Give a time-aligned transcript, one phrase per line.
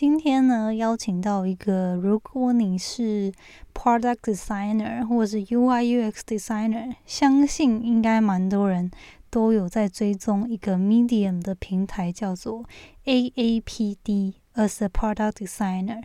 [0.00, 3.30] 今天呢，邀请到一个，如果你是
[3.74, 8.90] product designer 或者是 UI UX designer，相信应该蛮多人
[9.28, 12.64] 都有在追踪一个 Medium 的平台，叫做
[13.04, 16.02] AAPD as a product designer。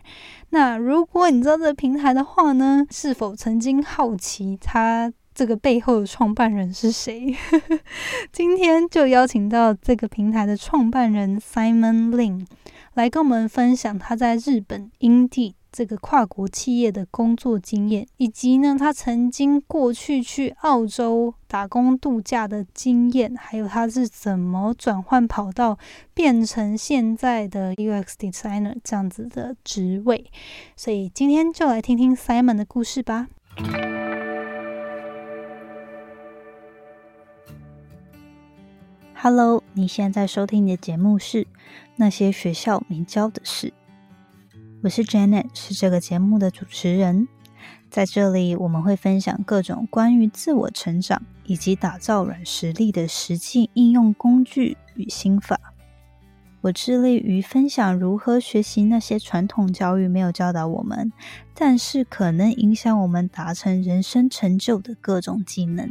[0.50, 7.34] 那如果你知道这个平台的话呢，是否曾经好奇它这个背后的创办人是谁？
[8.30, 12.44] 今天就邀请到这个平台的创办人 Simon Lin。
[12.96, 25.78] 来跟我们分享他在日本英地这个跨国企业的工作经验，以及呢他曾经过去去澳洲打工度假的经验，还有他是怎么转换跑道
[26.14, 30.30] 变成现在的 UX designer 这样子的职位。
[30.74, 33.28] 所以今天就来听听 Simon 的故事吧。
[39.18, 41.46] Hello，你现在收听的节目是。
[41.98, 43.72] 那些学校没教的事。
[44.82, 47.26] 我是 Janet，是这个节目的主持人。
[47.88, 55.58] 在这里，我们会分享各种关于自我成长以及打造软实力的实际应用工具与心法。
[56.60, 61.10] 我致力于分享如何学习那些传统教育没有教导我们，
[61.54, 65.90] 但是可能影响我们达成人生成就的各种技能。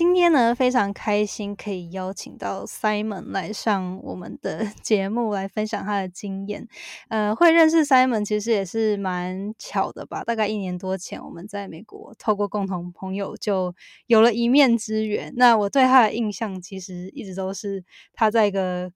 [0.00, 6.66] 今天呢，非常开心可以邀请到 Simon 来上我们的 节目，来分享他的经验。
[7.10, 10.24] 呃，会认识 Simon 其实也是蛮巧的吧？
[10.24, 13.74] 大概一年多前，我们在美国透过共同朋友就
[14.06, 15.34] 有了一面之缘。
[15.36, 17.84] 那我对他的印象其实一直都是
[18.14, 18.90] 他在一个。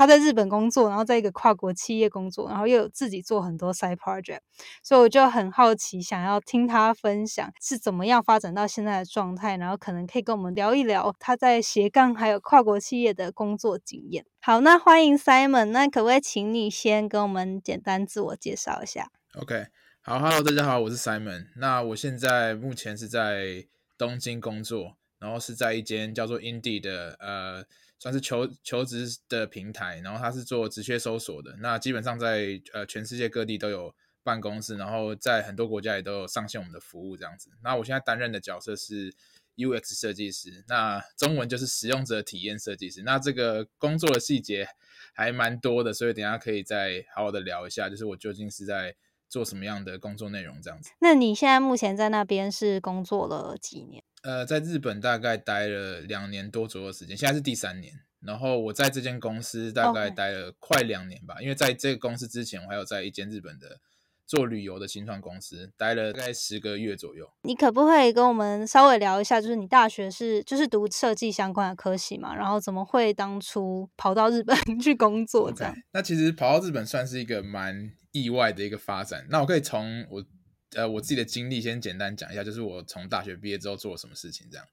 [0.00, 4.38] 他在日本工作，然后在一个跨国企业工作，然后又有自己做很多 side project，
[4.82, 14.24] 所以我就很好奇，想要听他分享是怎么样发展到现在的状态，然后可能可以跟我们聊一聊他在斜杠还有跨国企业的工作经验。
[14.40, 19.66] 好，那欢迎 Simon，那可不可以请你先跟我们简单自我介绍一下？OK，
[20.00, 21.48] 好，Hello，大家好，我是 Simon。
[21.56, 23.66] 那我现在目前是在
[23.98, 27.66] 东京工作，然后是在一间叫做 Indeed 的呃。
[28.00, 31.54] 算是求求职的平台，然后它是做职缺搜索的。
[31.60, 37.50] 那基本上在呃全世界各地都有办公室，然后在很多国家也都有上线我们的服务这样子。
[37.62, 39.14] 那我现在担任的角色是
[39.56, 43.02] UX 设计师，那中文就是使用者体验设计师。
[43.02, 44.66] 那这个工作的细节
[45.12, 48.96] 还蛮多的，所以等下可以再好好的聊一下，就是我究竟是在
[49.28, 50.90] 做什么样的工作内容这样子。
[51.00, 53.99] 那你现在目前在那边是工作了几年？
[54.22, 57.92] 呃，在日本大概待了两年多左右时间，现在是第三年。
[58.20, 63.80] 然后我在这间公司大概待了快两年吧，因为在这个公司之前，我还有在一间日本的
[64.26, 67.26] 做旅游的新创公司待了大概十个月左右。
[67.44, 72.36] 你可不可以跟我们稍微聊一下，就是你大学是就是读设计相关的科系嘛？
[72.36, 75.74] 然后怎么会当初跑到日本 去工作这样？
[75.92, 79.24] 那其实跑到日本算是一个蛮意外的一个发展。
[79.30, 80.22] 那我可以从我。
[80.74, 84.66] 呃，我自己的经历先简单讲一下，就是我从大学毕业之后做了什么事情这样。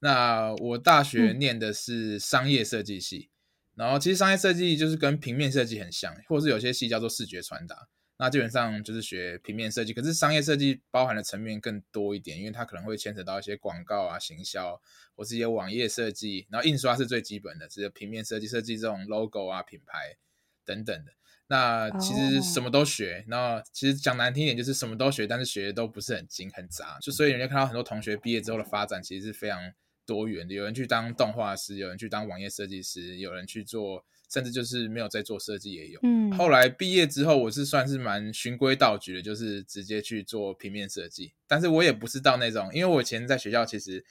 [0.00, 3.30] 那我大学念的是商业设计系，
[3.74, 9.92] 然后其实商业设计就是跟平面设计很像，或是有些系叫做视觉传达，那基本上就是学平面设计。
[9.92, 14.80] 可是商业设计包含的层面更多一点，因为它可能会牵扯到一些广告啊、行销，
[15.14, 20.16] 或是一些网页设计，然后印刷是最基本的，只是平面设计，设计这种 logo 啊、品牌
[20.64, 21.12] 等等的。
[21.52, 29.58] 那其实什么都学，那其实讲难听一点就是什么都学，但是学的都不是很精很杂，就所以人家看到很多同学毕业之后的发展其实是非常
[30.06, 35.98] 多元的，有人去当动画师，有人去当网页设计师，有人去做，甚至就是没有在做设计也有。
[36.04, 44.04] 嗯，后来毕业之后，我是算是蛮循规蹈矩的，就是直接去做平面设计，但是我也不是到那种，因为我以前在学校其实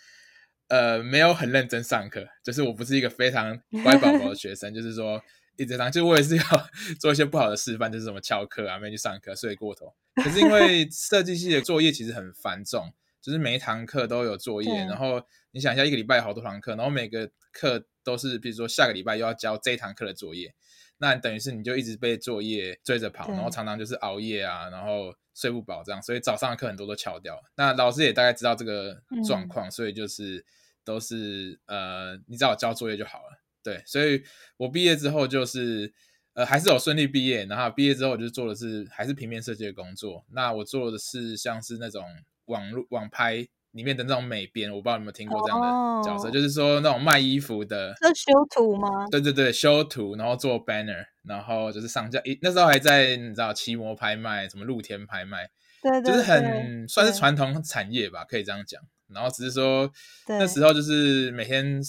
[0.68, 5.24] 呃没有很认真上课，就是我不是一个非常乖宝宝的 学生，就是说。
[5.60, 6.44] 一直当，就我也是要
[7.00, 9.94] 做一些不好的示范，就是什么翘课啊，没去上课，睡过头。
[10.16, 15.22] 可是因为 设计系的作业其实很繁重，就是每一堂课都有作业，然后
[15.52, 20.56] 你想一下，一个礼拜有好多堂课，然后每个课都是，比如说下个礼拜又要交这一堂课的作业，
[20.98, 27.38] 那等于是你就一直被作业追着跑，然后常常就是熬夜啊，然后睡不饱这样，所以早上的课很多都翘掉。
[27.56, 30.46] 那老师也大概知道这个状况，所以就是
[30.86, 33.39] 都是呃，你只要交作业就好了。
[33.64, 34.24] 对，所以
[34.58, 35.94] 我毕业之后就是，
[36.34, 37.46] 呃，还是有顺利毕业。
[37.46, 40.26] 然后毕业之后，我就做的是还是平面设计的工作。
[40.32, 42.04] 那我做的是像是那种
[42.46, 49.06] 网络网拍里面的那种美编，我不知道有没有听过这样的角色，就是说那种卖衣服的，是修图吗？
[49.12, 52.22] 对对对，修图，然后做 banner，然后就是上架。
[52.42, 55.50] 那时候还在你知道奇摩拍卖，什么露天拍卖
[55.84, 58.82] 对，对，就是很算是传统产业吧，可以这样讲。
[59.14, 59.92] 然后只是说
[60.28, 61.82] 那时候就是每天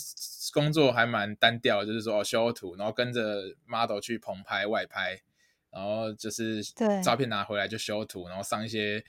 [0.52, 5.20] 工作还蛮单调，就是说修图，然后跟着 model 去棚拍、外拍，
[5.70, 6.62] 然后就是
[7.02, 9.04] 照片拿回来就修图，然后上一些。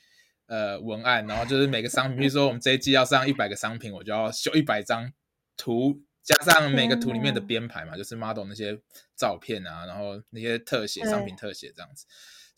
[0.48, 5.10] 呃，文案，然后就是每个商品，比如说我们这一季要上一百个商品，我就要修一百张
[5.56, 8.78] 图，加上每个图里面的编排嘛，就是 model 那些
[9.16, 12.06] 照片啊，然后那些特写、商品特写这样子，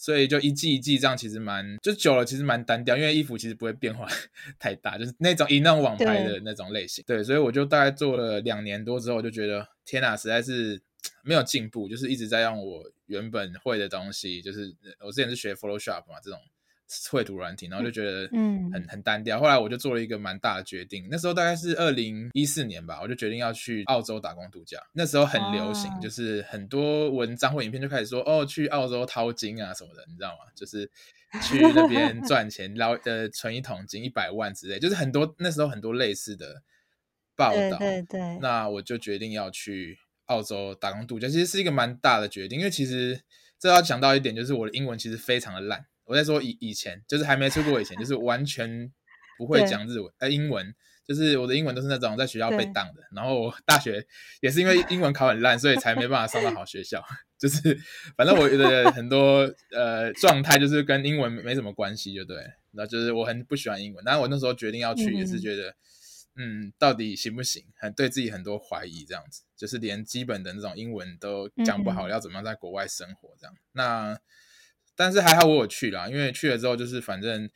[0.03, 4.05] 所以就一季一季这样，其实蛮就久了，其实蛮单调，因为衣服其实不会变化
[4.59, 10.81] 太大，就是那种以那种网拍的那种类型，对，所以我就大概做了两年多之后，就觉得天哪，实在是
[11.23, 16.37] 没有进步，就是一直在让我原本会的东西，就是我之前是学 Photoshop 嘛，这种。
[17.11, 19.39] 绘图软体，然后就觉得嗯很很单调。
[19.39, 24.79] 后来我就做了一个蛮大的决定，那时候大概是二零一四年吧，我就决定要去澳洲打工度假。
[24.93, 30.51] 那时候很流行，就是很多文章或影片就开始说哦，去澳洲淘金啊什么的，你知道吗？
[30.53, 30.85] 就是
[31.41, 36.61] 去那边 赚钱，捞呃存一桶金一百万之类，就是很多那时候很多类似的
[37.35, 37.77] 报道。
[37.79, 38.37] 对对。
[38.39, 43.21] 那我就决定要去澳洲打工度假，其实是一个蛮大的决定，因为其实
[43.57, 45.85] 这要讲到一点，就是我的英文其实非常的烂。
[46.05, 48.91] 我在说以以前，就是还没出国以前，就是完全
[49.37, 50.75] 不会讲日文呃英文，
[51.07, 53.01] 就是我的英文都是那种在学校被当的。
[53.15, 54.05] 然后我大学
[54.41, 57.03] 也是因为英文考很烂，所以才没办法上到好学校。
[57.39, 57.77] 就是
[58.15, 62.37] 反正我的很多呃状态就是跟英文没什么关系，就对。
[62.71, 65.75] 那就是我很不喜欢英文，但是我那时候决定要去，也是觉得
[66.35, 67.63] 嗯，到底行不行？
[67.75, 73.55] 很对自己很多怀疑，这样子，就是连基本的那种英文都讲不好，要怎么样在国外生活这样？
[73.71, 74.19] 那。
[74.95, 77.49] 但是还好我有去啦，因为去了之后就是反正，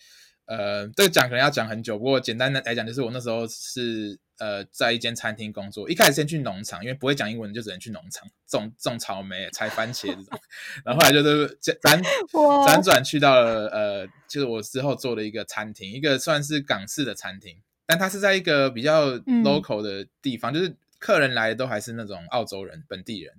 [0.45, 1.97] 呃，这个讲可能要讲很久。
[1.97, 10.39] 不过简单的来讲，就是我那时候是呃在一间餐厅工作，一开始先去农场，因为不会讲英文就只能去农场种种草莓、采番茄这种。
[10.85, 12.01] 然后后来就是 辗
[12.31, 19.11] 辗转去到了呃，就是我之后做的一个餐厅，一个算是港式的餐厅，但它是在一个比较
[19.43, 23.33] local 的地方，就是客人来的都还是那种澳洲人、本地人。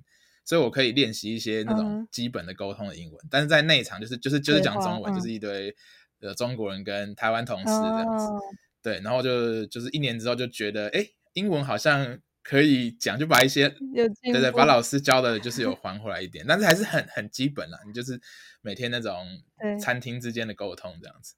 [0.48, 5.76] 所以我可以练习一些那种基本的沟通的英文，但是在内场就是就是就是讲中文，就是一堆
[6.22, 8.26] 呃中国人跟台湾同事这样子，
[8.82, 15.38] 对，然后就就是一年之后就觉得，哎，英文好像可以讲，就把一些对对，把老师教的。
[15.38, 18.18] 就是有 还回来一点，但是还是很很基本啦，你就是
[18.62, 19.26] 每天那种
[19.78, 21.34] 餐厅之间的沟通这样子，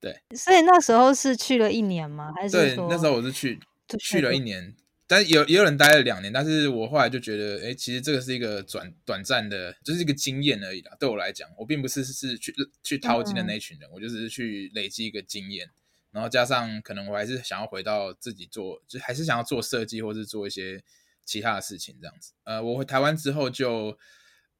[0.00, 0.22] 对。
[0.36, 2.32] 所以那时候是去了一年吗？
[2.36, 3.58] 还是对，那时候我是去
[3.98, 4.38] 去了一。
[4.38, 4.72] 年。
[5.12, 10.96] 但有也有人待了两年，但是我后来就觉得，哎，其实这个是一个短短暂的，就是一个经验而已啦。
[10.98, 15.68] 对我来讲，我并不是是去去淘金的那一群人，我就只是去累积一个经验，
[16.12, 20.82] 然后加上可能我还是想要回到自己做，就还是想要做设计，或是做一些
[21.26, 22.32] 其他的事情这样子。
[22.44, 23.98] 呃，我回台湾之后就，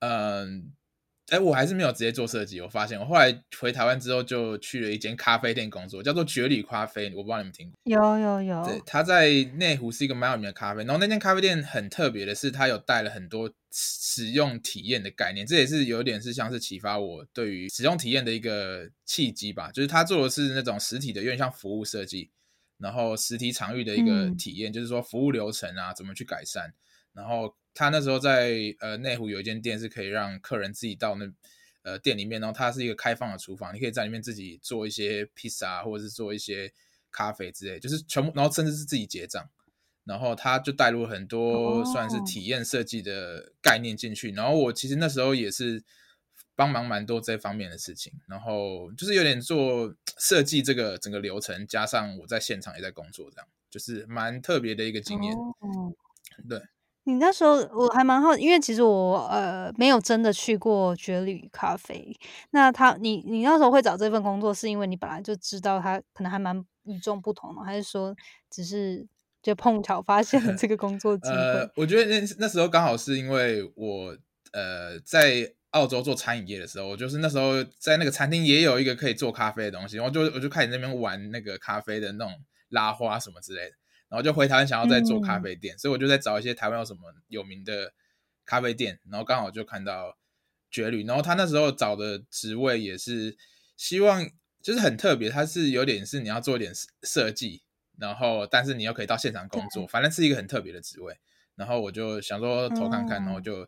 [0.00, 0.70] 嗯。
[1.32, 2.60] 哎，我还是没有直接做设计。
[2.60, 7.06] 我发现，我后来回台湾之后，就去了一间咖啡店工作，叫做绝旅咖啡。
[7.14, 7.78] 我不知道你们听过？
[7.84, 8.62] 有有有。
[8.66, 10.84] 对，他在内湖是一个蛮有名的咖啡。
[10.84, 15.46] 然后那间咖啡店很特别的是，他有带了很多使用体验的概念。
[15.46, 19.70] 这也是有点是像是启发我对于使用体验的一个契机吧。
[19.72, 22.30] 就是他做的是那种实体的，有点像服务设计，
[22.76, 26.74] 然后实体场域的一个体验，就是说服务流程啊，怎么去改善，
[27.14, 27.56] 然后。
[27.74, 31.32] 他那时候在呃内湖有一间店是可以让客人自己到那
[31.82, 36.72] 呃店里面，然后它是一个开放的厨房，你可以在里面自己做一些披萨或者是做一些
[37.10, 39.48] 咖啡之类，就是全部，然后甚至是自己结账，
[40.04, 45.82] 然后他就带入很多算是体验设计的概念进去，然后我其实那时候也是
[46.54, 55.34] 帮忙蛮多这方面的事情，然后就是有点做设计这个整个流程，加上我在现场也在工作，这样就是蛮特别的一个经验，
[56.48, 56.60] 对。
[57.04, 62.16] 你那时候我还蛮好，因为其实我呃没有真的去过绝旅咖啡。
[62.50, 68.14] 那他你你那时候会找这份工作，是因为你本来就知道他可能还蛮与众不同的，还是说
[68.48, 69.06] 只是
[69.42, 71.34] 就碰巧发现了这个工作机会？
[71.34, 74.16] 呃，我觉得那那时候刚好是因为我
[74.52, 82.32] 呃在澳洲做餐饮业的时候，我就是那时候在那个餐厅也有一个可以做咖啡的东西，然后就我就开始那边玩那个咖啡的那种
[82.68, 83.76] 拉花什么之类的。
[84.12, 87.94] 然后就回台湾，想要再做咖啡店，所以我就在找一些台湾有什么有名的
[88.44, 90.18] 咖啡店，然后刚好就看到
[90.70, 93.38] 绝旅，然后他那时候找的职位也是
[93.74, 94.28] 希望
[94.60, 96.70] 就是很特别，他是有点是你要做一点
[97.04, 97.62] 设计，
[97.96, 101.16] 然后但是你又可以到现场工作，反正是一个很特别的职位。
[101.54, 103.66] 然后我就想说投看看，然后就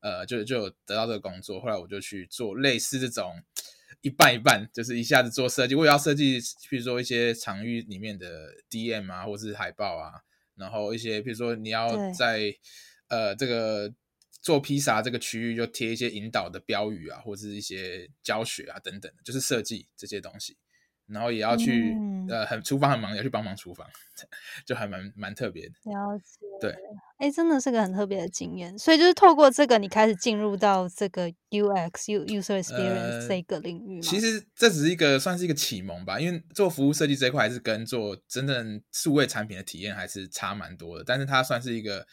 [0.00, 1.58] 呃就就得到这个工作。
[1.58, 3.42] 后来我就去做类似这种
[4.00, 6.38] 一半一半，就是一下子做设计，我也要设计，
[6.68, 10.12] 比如说一些场域里面的 DM 啊，或者是海报啊，
[10.54, 12.54] 然后一些比如说你要在
[13.08, 13.92] 呃这个
[14.40, 20.56] 做披萨这个区域就贴一些引导的标语啊，或者是一些教学啊等等，就是设计这些东西。
[21.08, 21.96] 然后也要去，
[22.28, 23.86] 呃，很厨房很忙，要去帮忙厨房，
[24.66, 25.74] 就还蛮蛮特别的。
[25.84, 26.76] 了解，对，
[27.18, 28.76] 哎，真的是个很特别的经验。
[28.78, 34.00] 所以就是透过这个，你开始进入到这个 UX U user experience 这个领域。
[34.00, 41.04] 其实这只是一个算是一个启蒙吧，因为做服务设计这一块还是跟做真正数位产品的体验还是差蛮多的。
[41.06, 42.06] 但是它算是一个。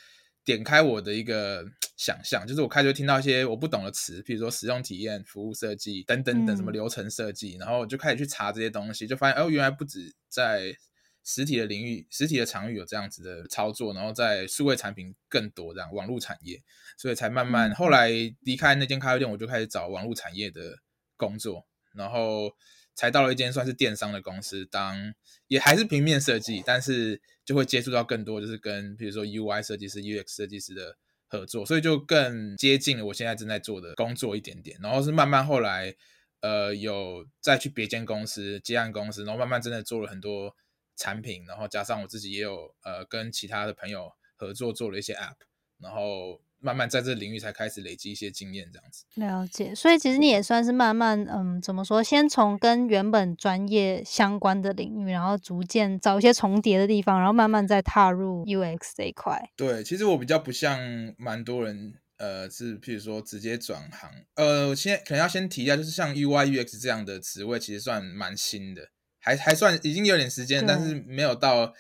[0.46, 1.66] 点开我的一个
[1.98, 10.76] 想象，就是我开始听到一些我不懂的词，比如说使用体验、服务设计等等等什么流程设计，然后我就开始去查这些东西，就发现哦，原来不止在
[11.24, 16.62] 实体的领域、实体的场域有这样子的操作，然后在数位产品更多这样网络产业，
[16.98, 18.10] 所以才慢慢后来
[18.42, 20.80] 离开那间咖啡店，我就开始找网络产业的
[21.18, 22.52] 工作，然后。
[22.96, 25.14] 才到了一间算是电商的公司，当
[25.48, 30.98] 也还是平面设计，但是就会接触到更多，就是跟比如说 UI 设计师、UX 设计师的
[31.28, 34.78] 合作，所以就更接近我现在正在做的工作一点点。
[34.82, 35.96] 然后是慢慢后来，
[36.42, 40.56] 呃，有再去别间公司接案公司，然后慢慢真的做了很多
[40.96, 45.36] 产品，然后加上我自己也有呃跟其他的朋友合作做了一些 App，
[45.80, 46.42] 然后。
[46.64, 49.76] 慢慢在这领域才开始累积一些经验，这样子了解。
[49.76, 52.02] 所以其实你也算是慢慢，嗯，怎么说？
[52.02, 59.50] 先从跟原本专业相关的领域，然后逐渐找一些重叠的地方，然后慢慢再踏入 UX 这一块。
[59.58, 60.80] 对，其实我比较不像
[61.18, 64.10] 蛮多人，呃，是譬如说直接转行。
[64.36, 68.88] 呃，我先可能要先提一下，就是像 UI UX 这样的职位，其实算蛮新的，
[69.20, 71.74] 还还算已经有点时间，但是没有到。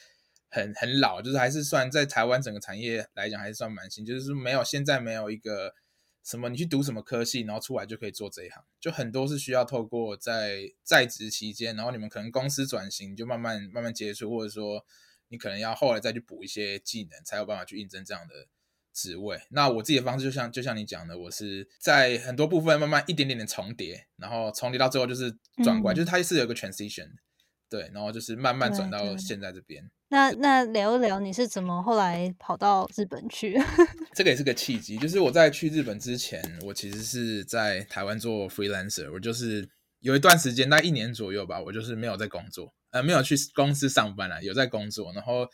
[0.54, 4.06] 很很老，就是还是算在台湾整个产业来讲，还是算蛮新。
[4.06, 5.74] 就是说没有现在没有一个
[6.24, 14.86] 什么你去读什么科系，然后出来就可以做这一行，就很多是需要透过在在职期间，然后你们可能公司转型，就慢慢慢慢接触，或者说
[15.30, 18.48] 你可能要后来再去补一些技能，才有办法去应征这样的
[18.94, 19.42] 职位。
[19.50, 27.10] 那我自己的方式就像就像你讲的，我是在很多部分慢慢一点点的重叠，然后重叠到最后就是转过来，就是它是有个 transition，
[27.68, 29.90] 对，然后就是慢慢转到现在这边。
[30.14, 33.60] 那那聊一聊你是怎么后来跑到日本去？
[34.14, 39.68] 这个也是个契机，就是我在去日本之前，我其实是在台湾做 freelancer，我就是
[40.02, 45.48] 有一段时间，大概一年左右吧，我就是没有在工作，呃，没有去公司上班了，有在工作，然后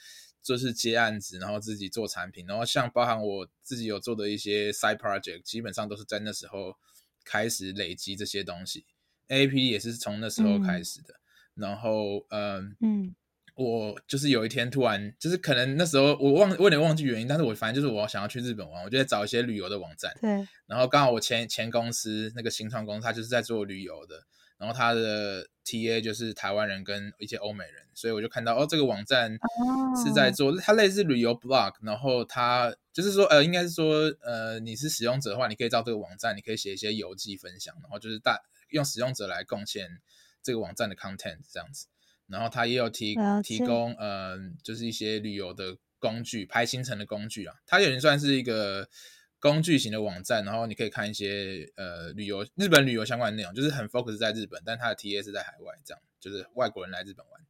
[0.44, 6.76] 就是接案子，然后自己做产品，然后像包含我自己有做的一些 side project，基本上都是在那时候
[7.24, 8.84] 开始累积这些东西
[9.30, 11.14] ，A P 也是从那时候开始的，
[11.56, 13.16] 然后嗯嗯。
[13.60, 20.16] 我就是有一天突然，就是可能那时候我忘，我有点忘记原因，但是我反正就是我想要去日本玩，我就在找一些旅游的网站。
[20.22, 20.30] 对。
[20.66, 24.24] 然后刚好我前前公司那个新创公司，他就是在做旅游的，
[24.58, 29.38] 然后他的 TA 就是台湾人跟一些欧美人，所以我就看到哦，这个网站
[30.06, 40.00] 是在做，它类似旅游 blog，然后它就是说呃，应该是说呃，你是使用者的话，你可以到这个网站，你可以写一些游记分享，然后就是大用使用者来贡献
[40.42, 41.88] 这个网站的 content 这样子。
[42.30, 47.56] 然后它也有提提供，嗯，就是一些旅游的工具，拍行程的工具啊。
[47.66, 48.88] 它有点算是一个
[49.40, 57.42] 工具型的网站，然后你可以看一些呃旅游日本旅游相关的内容，就是很 focus 在日本，但它的 TA 是在海外，这样就是外国人来日本玩。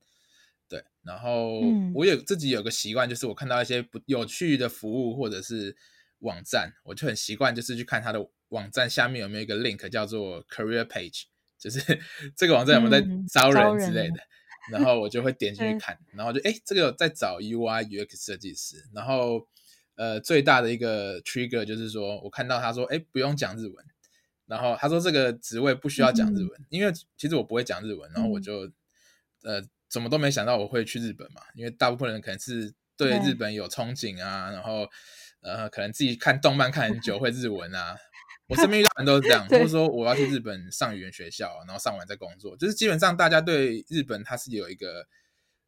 [0.67, 1.62] 对，然后
[1.95, 5.75] 我有自己有个习惯，就是我看到一些不有趣的服务或者是
[6.19, 11.24] 网站，我就很习惯就是去看它的网站下面有没有一个 link 叫做 career page，
[11.57, 11.79] 就是
[12.38, 14.19] 这个网站有没有在招人之类的。
[14.71, 18.85] 然后我就会点进去看，然后就哎，这个在找 UI UX 设计师。
[18.93, 19.47] 然后
[19.95, 23.85] 呃，最大的一个 trigger 就是说我看到他说哎，不用讲日文。
[24.45, 28.11] 然后他说这个职位不需要讲日文，因为其实我不会讲日文。
[28.13, 28.69] 然后我就
[29.43, 34.89] 呃，怎么都没想到我会去日本嘛，因为大部分人可能是对日本有憧憬啊，然后
[35.41, 37.95] 呃，可能自己看动漫看很久会日文啊。
[38.49, 45.07] 我身边遇到人都是这样， 或者说我要去日本上语言学校，然后上完再工作，就是基本上大家对日本它是有一个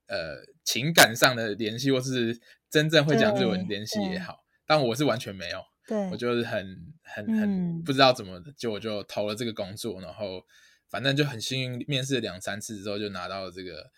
[0.07, 5.95] 呃情感上的联系，或是真正会讲日文联系也好，但我是完全没有，对。
[6.09, 10.43] 我就是很很很不知道怎么就我就投了这个工作，然后
[10.89, 13.91] 反正就很幸运，面试两三次之后就拿到了这个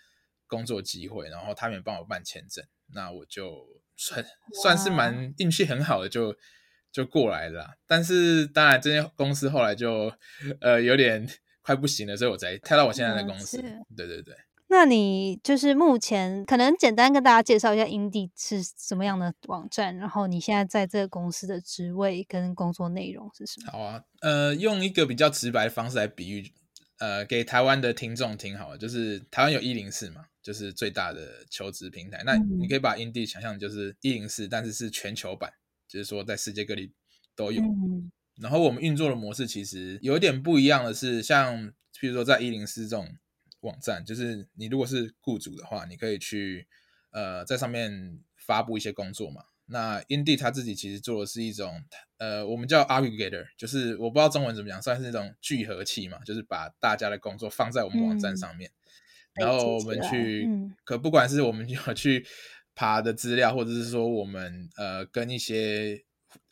[0.45, 4.25] 工作机会，然后他们也帮我办签证，那我就算
[4.61, 6.35] 算是蛮运气很好的就。
[6.93, 10.13] 就过来了，但是当然，这间公司后来就
[10.61, 11.27] 呃有点
[11.63, 13.57] 快不行了，所以我才跳到我现在的公司。
[13.97, 14.35] 对对对。
[14.67, 23.71] 那你就是目前可能简单跟大家介绍一下 Indie 是什么样的网站，然后你现在在这个公司的职位跟工作内容是什么？
[23.71, 26.51] 好啊，呃，用一个比较直白的方式来比喻，
[26.99, 32.23] 呃给台湾的听众听好了，就是台湾有一零四嘛，就是最大的求职平台。
[32.25, 35.53] 那你可以把 Indeed 想象就是一零四，但是是全球版，
[35.93, 36.91] 就是说在世界各地
[37.35, 37.61] 都有。
[38.41, 43.07] 然后我们运作的模式其实有一点不一样的是，像譬如说在一零四这种
[43.59, 46.67] 网站，就是你如果是雇主的话，你可以去
[47.11, 49.43] 呃在上面发布一些工作嘛。
[49.67, 51.83] 那 Indeed 他自己其实做的是一种
[52.17, 58.71] 呃我们叫 aggregator，就是我不知道中文怎么讲，算是一种聚合器嘛，就是把大家的工作放在我们网站上面，
[59.35, 60.49] 然后我们去
[60.83, 62.25] 可不管是我们要去
[62.75, 66.03] 爬的资料，或者是说我们呃跟一些。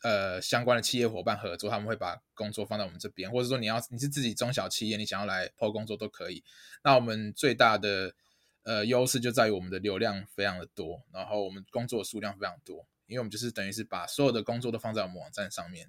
[0.04, 6.44] 呃，相关的企业伙伴合作，他们会把工作放在我们这边，或者说你要你是自己中小企业，你想要来抛工作都可以。
[6.84, 8.14] 那我们最大的
[8.62, 15.88] 呃优势就在于我们的流量非常的多，然后我们工作数量非常多，因为我们就是等于是把所有的工作都放在我们网站上面。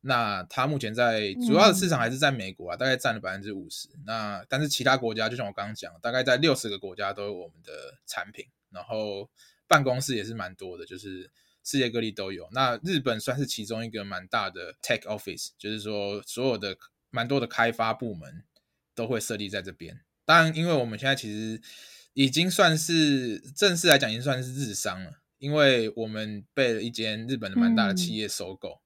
[0.00, 3.90] 那它目前在主要的市场还是在美国啊，大概占了百分之五十。
[4.06, 7.72] 那但是其他国家，就像我刚刚讲，大概在六十个国家都有我们的
[8.06, 9.28] 产品，然后
[9.74, 11.30] 办公室也是蛮多的，就是。
[11.66, 16.76] 世界各地都有，那日本算是其中一个蛮大的 tech office，就是说所有的
[17.08, 18.44] 蛮多的开发部门
[18.94, 20.02] 都会设立在这边。
[20.26, 21.58] 当然，因为我们现在其实
[22.12, 28.82] 已经算是正式来讲，已经算是日商了，因为我们被了一间日本的蛮大的企业收购，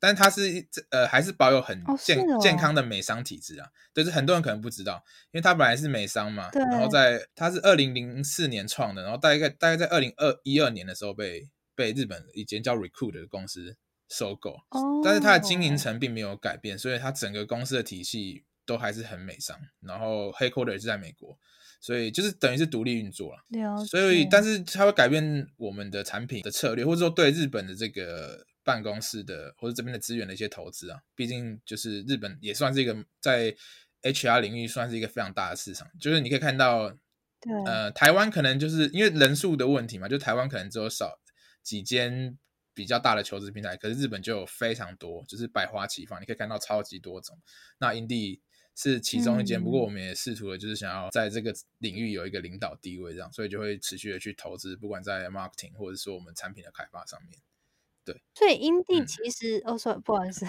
[0.00, 3.68] 但它是呃还是保有很健健康的美商体制啊。
[3.94, 11.50] 就是很多人可能不知道，因为它本来是美商嘛，然后在它是二零零四年创的，然后大概大概在二零二一二年的时候被。
[11.76, 13.74] 被日本一间叫 Recruit 的公司
[14.06, 14.54] 收购，
[15.02, 19.58] 但是它的经营层并没有改变，所以它整个公司的体系都还是很美商。
[19.80, 21.38] 然后 Headquarter 是在美国，
[21.80, 23.42] 所以就是等于是独立运作了。
[23.86, 31.00] 所以，但是它会改变我们的产品的策略，或者说对日本的这个办公室的或者这边的资源的一些投资啊。
[31.14, 33.54] 毕竟就是日本也算是一个在
[34.02, 35.88] HR 领域算是一个非常大的市场。
[36.00, 36.96] 就是你可以看到，
[37.66, 41.18] 呃，台湾可能就是因为人数的问题嘛，就台湾可能只有少。
[41.62, 42.38] 几间
[42.72, 47.38] 比较大的求职平台，可是日本就有非常多，就是百花齐放，你可以看到超级多种。
[47.78, 48.40] 那 Indeed
[48.74, 57.38] 是其中一间，不过我们也试图的就是想要在这个领域有一个领导地位，这样，所以就会持续的去投资，不管在 marketing 或者说我们产品的开发上面。
[58.04, 60.46] 对，所以英地其实哦，sorry，不好意思，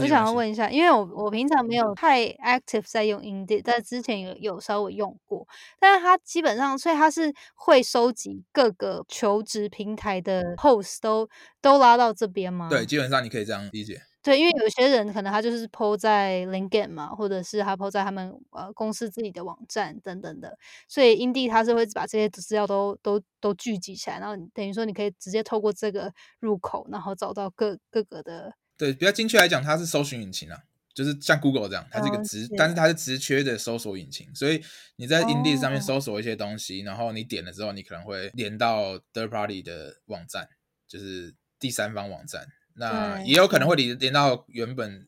[0.00, 5.46] 我想要问一下，因为我我平常没有太 active 在用英地，但之前有有稍微用过，
[5.78, 11.28] 但是它基本上，所以它是会收集各个求职平台的 post 都
[11.60, 12.68] 都拉到这边吗？
[12.68, 14.00] 对，基本上你可以这样理解。
[14.28, 28.52] 对，因为有些人可能他就是 PO 在 LinkedIn 嘛，或者是他 PO 在他们呃公司自己的网站等等的，所以 Indeed 他是会把这些资料都都都聚集起来，然后等于说你可以直接透过这个入口，然后找到各各个的。
[28.76, 30.58] 对，比较精确来讲，它是搜寻引擎啊，
[30.92, 34.62] 就是像 Google 这样，它是一个直，但是它是直缺的搜索引擎，所以
[34.96, 40.50] 你在 Indeed 上面搜索一些东西，然后你点了之后，你可能会连到 Third Party 的网站，
[40.86, 42.46] 就是第三方网站。
[42.78, 45.06] 那也有可能会连连到原本，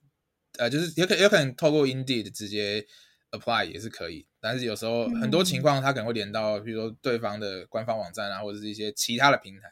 [0.58, 2.84] 呃，就是也可有可能透过 Indeed 直接
[3.30, 9.68] apply 也是可以，但是有时候很多情况它可能会连到，比如说对方的官方网站啊，或者是一些其他的平台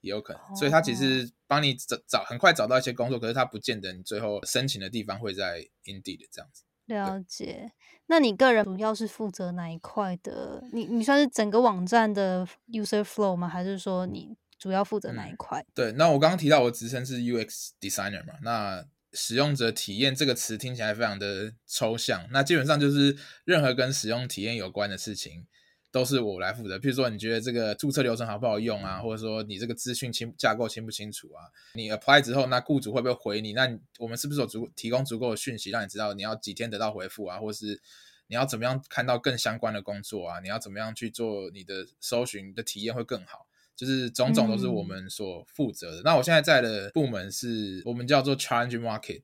[0.00, 6.62] 也有可能，所以它其实帮你找找很快找到一些工作，可是它不见得你最后申请的地方会在 Indeed 这样子。
[6.86, 7.72] 了解，
[8.06, 10.62] 那你个人主要是负责哪一块的？
[10.72, 13.48] 你你算是整个网站的 user flow 吗？
[13.48, 14.36] 还是说你？
[14.62, 15.66] 主要负责哪一块？
[15.74, 25.48] 对，那我刚刚提到我职称是 UX designer 嘛，那使用者体验这个词听起来非常的抽象，那基本上就是任何跟使用体验有关的事情
[25.90, 26.78] 都是我来负责。
[26.78, 31.50] 譬如说，你觉得这个注册流程好不好用啊，或者说你这个资讯清架构清不清楚啊？
[31.74, 33.54] 你 apply 之后，那雇主会不会回你？
[33.54, 37.40] 那我们是不是有足提供足够的讯息，让你知道你要几天得到回复啊？
[37.40, 37.82] 或是
[38.28, 40.38] 你要怎么样看到更相关的工作啊？
[40.38, 43.48] 你要怎么样去做你的搜寻的体验会更好？
[43.82, 46.02] 就是种种都是我们所负责的。
[46.02, 49.22] 那我现在在的部门是我们叫做 Challenge Market，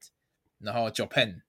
[0.59, 1.43] 然后 Japan，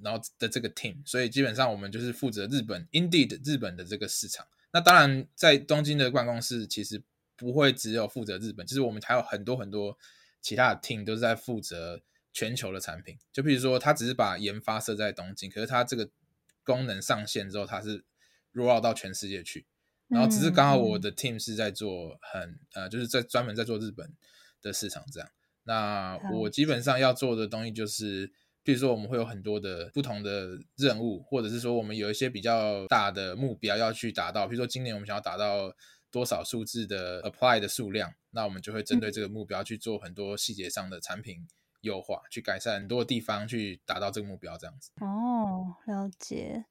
[0.00, 4.46] 然后的这个 team，所以基本上我们就是负责日本 Indeed 日本的这个市场。
[4.72, 7.02] 那当然，在东京的办公室其实
[7.36, 9.98] 不会只有负责日本，就是我们还有很多很多
[10.40, 12.00] 其他的 team 都是在负责
[12.32, 13.18] 全球的产品。
[13.34, 16.08] 就比如说，他只是把研发设在东京，可是他这个
[16.64, 18.02] 功能上线之后，它是
[18.54, 19.66] roll out 到全世界去。
[20.08, 24.12] 然后只是刚好我的 team 是在做很呃，就是在专门在做日本
[24.62, 25.28] 的市场这样。
[25.64, 34.46] 那我基本上要做的东西就是，比如说我们会有很多的不同的任务，或者是说我们有一些比较大的目标要去达到。
[34.46, 35.74] 比如说今年我们想要达到
[36.12, 41.46] 多少数字的 apply 的数量，那我们就会针对这个目标去做很多细节上的产品
[41.80, 44.92] 优化，去改善很多地方去达到这个目标这样子。
[45.00, 46.64] 哦，了解。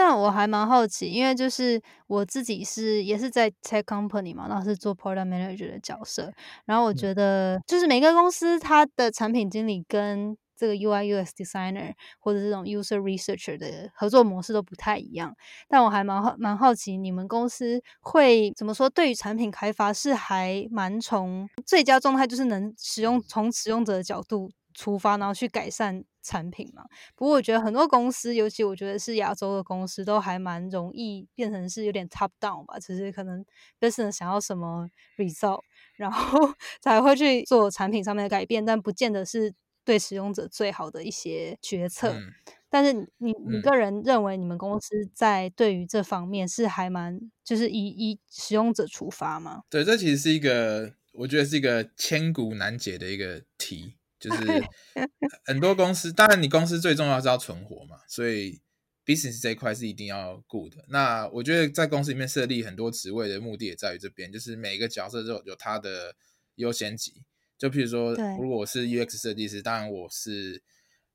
[0.00, 6.32] 那我还蛮好奇，因为就是我自己是也是在 tech company 嘛，然后是做 product manager 的角色。
[6.64, 15.34] 然后我觉得，就是每个公司它的产品经理跟这个 UI UX designer 或者这种 user researcher 的合作模式都不太一样。
[15.68, 18.88] 但我还蛮好蛮好奇，你们公司会怎么说？
[18.88, 26.04] 对于产品开发是还蛮从最佳状态，就是能使用从使用者的角度出发，然后去改善。
[26.22, 26.84] 产品嘛，
[27.16, 33.42] 不过我觉得很多公司，尤其我觉得是亚洲的公司，都还蛮容易变成是有点 top down 吧，只是可能
[33.80, 35.62] business 想要什么 result，
[35.96, 36.38] 然后
[36.82, 42.14] 才会去做产品上面的改变，但不见得是对使用者最好的一些决策。
[42.68, 49.62] 但是你你个人认为，你们公司在对于这方面是还蛮就是以以使用者出发吗？
[49.70, 53.94] 对，这其实是一个我觉得是一个千古难解的一个题。
[54.20, 54.42] 就是
[55.46, 58.60] 很多公司，当然你公司最重要是要存活嘛，所以
[59.06, 60.84] business 这一块是一定要顾的。
[60.88, 66.14] 那我觉得在公司里面设立很多职位的目的也在于这边，就是每一个角色都有他的
[66.56, 67.24] 优先级。
[67.56, 70.62] 就譬如说，如果我是 UX 设计师，当然我是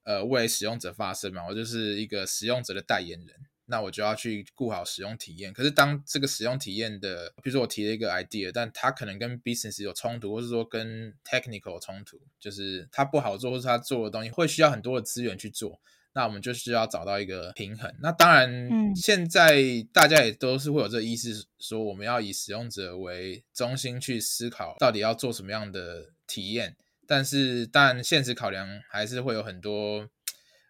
[0.03, 3.29] 呃为使用者发声嘛，我就是一个使用者的代言人。
[3.67, 5.51] 那我就要去顾好使用体验。
[5.51, 15.79] 可是当这个使用体验的，比如说我提了一个 idea，但它可能跟 business 有冲突，或是说跟 technical 冲突，就是它不好做，或是它做的东西会需要很多的资源去做。
[16.13, 17.93] 那我们就需要找到一个平衡。
[18.01, 26.77] 那当然，现在大家也都是会有这个意识，说我们要以使用者为中心去思考，到底要做什么样的体验。
[27.05, 30.09] 但是，但现实考量还是会有很多。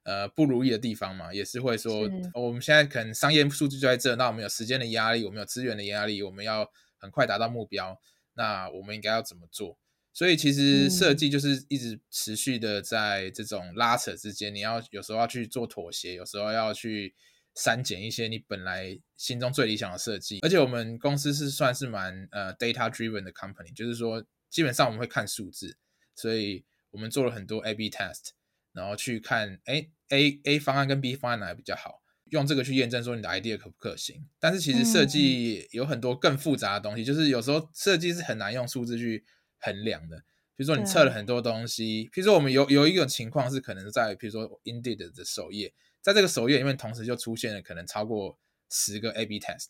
[0.05, 7.99] 呃，不如意的地方嘛，也是会说，我们现在可能商业数据就在这，那我们有时间的压力，我们有资源的压力，我们要很快达到目标，
[8.35, 9.79] 那我们应该要怎么做？
[10.13, 17.15] 所以其实设计就是一直持续的在这种拉扯之间，你要有时候要去做妥协，有时候要去
[17.55, 20.39] 删减一些你本来心中最理想的设计。
[20.41, 25.75] 而且我们公司是算是蛮呃 data driven 的 company，就是说基本上我们会看数字，
[26.15, 28.29] 所以我们做了很多 A/B test。
[28.75, 32.01] 然后去看，哎，A A 方案跟 B 方案哪个比较好？
[32.25, 34.27] 用这个去验证说你的 idea 可不可行。
[34.39, 39.23] 但是其实设计有很多更复杂的东西，就是有时候设计是很难用数字去
[39.59, 40.17] 衡量的。
[40.55, 48.37] 比如说你测了很多东西，比如说我们有有一种情况是可能在，比如说 Indeed 的首页，在这个首页里面同时就出现了可能超过
[48.69, 49.69] 十个 A/B test，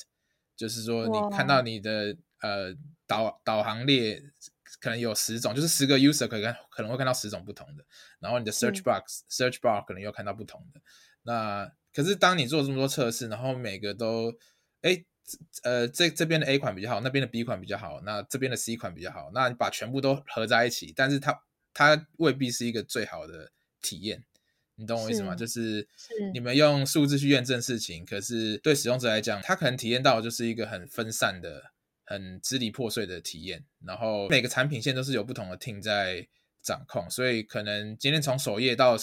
[0.55, 2.73] 就是说你看到你的呃
[3.05, 4.23] 导导航列。
[4.79, 7.83] 可能有十种，就是十个 user 可以看，可能会看到十种不同的。
[8.19, 10.81] 然后你的 search box、search bar 可能又看到不同的。
[11.23, 14.31] 那可是当你做这么多测试，然后每个都，
[14.81, 15.03] 哎，
[15.63, 19.31] 呃，这这边的 A 款比较好，那边的 B 款比较好，那这边的 C 款比较好。
[19.33, 21.41] 那你把全部都合在一起，但是它
[21.73, 24.23] 它未必是一个最好的体验。
[24.75, 25.33] 你懂我意思吗？
[25.35, 25.87] 就是
[26.33, 31.71] 你们用数字去验证事情，可是对使用者来讲，他可能体验到就是一个很分散的。
[32.05, 36.27] 很支离破碎的体验，然后每个产品线都是有不同的 team 在
[36.61, 38.95] 掌控，所以可能今天从首页到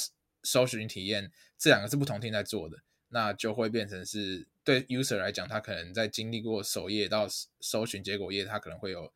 [0.42, 7.26] 搜寻体验这两个是不同 team 在做的，那就会变成是对 user 来讲，他可能在经历过首页到
[7.60, 9.12] 搜寻结果页，他可能会有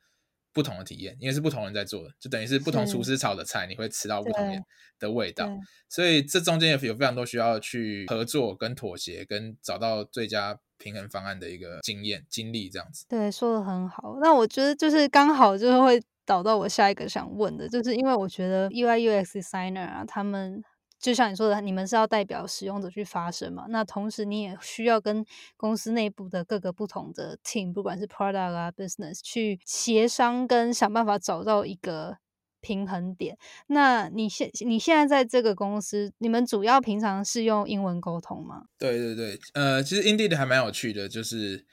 [0.57, 4.65] 不同的体验，因为是不同人在做的，就等于是不同厨师炒的菜，你会吃到不同
[4.99, 5.47] 的味道，
[5.89, 10.59] 所以这中间有有非常多需要去合作、跟妥协、跟找到最佳。
[10.79, 14.19] 平衡方案的一个经验经历这样子，对，说的很好。
[14.21, 20.63] 那我觉得就是刚好就是会导到我下一个想问的，就是因为我觉得 UI UX designer 啊，他们
[21.07, 23.67] 就像你说的，你们是要代表使用者去发声嘛。
[23.69, 25.25] 那同时你也需要跟
[25.57, 32.19] 公司内部的各个不同的 team，不管是 product 啊 business 去协商跟想办法找到一个。
[32.63, 33.39] 平衡点。
[33.69, 38.65] 那你现你现在在这个公司，你们主要平常是用英文沟通吗？
[38.77, 41.65] 对对对，呃，其实 Indeed 还蛮有趣的，就是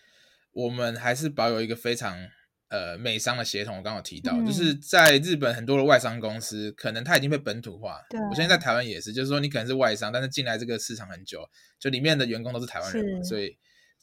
[0.52, 2.16] 我们还是保有一个非常
[2.74, 3.78] 呃美商的协同。
[3.78, 8.02] 我刚刚提到，就是在日本很多的外商公司，可能它已经被本土化。
[8.10, 11.48] 对，我现在在台湾也是，就是说你可能是外商，但是进来这个市场很久，
[11.80, 13.56] 就里面的员工都是台湾人，所以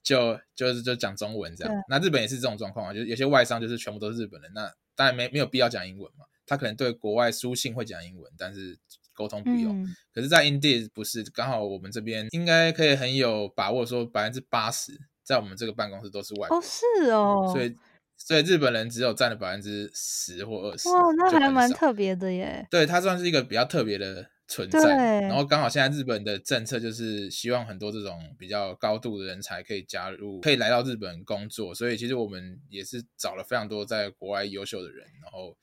[0.04, 1.74] 就就是就讲中文这样。
[1.88, 6.24] 那日本也是这种状况啊，就是有些外商就是全部都是日本人，那当然没没有必要讲英文嘛。
[6.46, 8.76] 他可能对国外书信会讲英文，但是
[9.14, 9.86] 沟通不用。
[10.12, 17.72] 可是，在 Indeed 不是刚好我们这边应该可以很有把握说百分之八十在我们这个办公室都是外哦，是哦，所以
[18.20, 22.66] 所以日本人只有占了百分之十或二十，哇，那还蛮特别的耶。
[22.70, 25.20] 对，它算是一个比较特别的存在。
[25.22, 31.74] 然后刚好现在日本的政策就是希望很多这种比较高度的人才可以加入，可以来到日本工作。
[31.74, 35.56] 所以其实我们也是找了非常多在国外优秀的人，然后。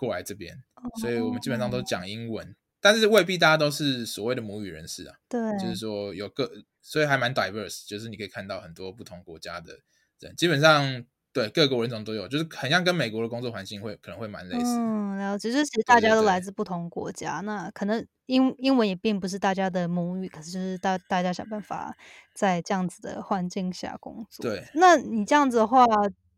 [0.00, 0.56] 过来这边，
[1.00, 2.54] 所以我们基本上都讲英文。
[2.80, 5.16] 但是未必大家都是所谓的母语人士啊。
[5.28, 6.48] 对，就是说有个，
[6.80, 9.76] 所以还蛮 diverse，就是你可以看到很多不同国家的
[10.20, 11.04] 人，基本上
[11.38, 14.76] 对各国人种都有，就是很像跟美国的工作环境会可能会蛮类似。
[14.78, 21.94] 嗯，然后只是其实大家都来自不同国家，那可能英英文也并不是大家的母语，可是就是大大家想办法
[22.34, 24.42] 在这样子的环境下工作。
[24.42, 25.84] 对，那你这样子的话。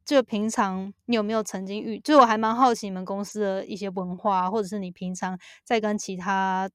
[0.03, 2.01] 就平常你有没有曾经遇？
[2.01, 6.69] 就我还蛮好奇你们公司的一些文化，或者是你平常在跟其他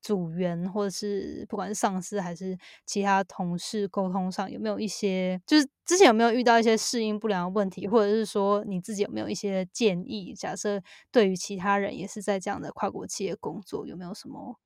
[0.00, 2.56] 组员，或者是不管是上司还是
[2.86, 10.34] 其他同事沟通上，有没有一些就是之前有没有遇到一些适应不良的问题，或者是说你自己有没有一些建议？
[10.34, 14.58] 假设对于其他人也是在这样的跨国企业工作，有没有什么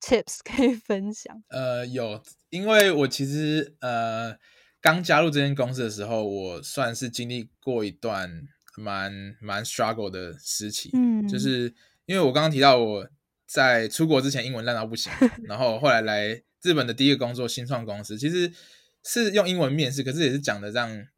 [0.00, 1.42] tips 可以分享？
[1.48, 4.36] 呃，有，因为我其实呃。
[4.82, 8.30] 刚加入这间公司的时候，我算是经历过一段
[8.78, 10.88] 蛮蛮 struggle 的时期。
[10.94, 11.74] 嗯，就是
[12.06, 13.06] 因为我刚刚提到我
[13.52, 15.10] 在出国之前英文烂到不行，
[15.42, 18.52] 然后后来来日本的第一个工作新创公司，其实
[19.02, 21.08] 是用英文面试，可是也是讲的这样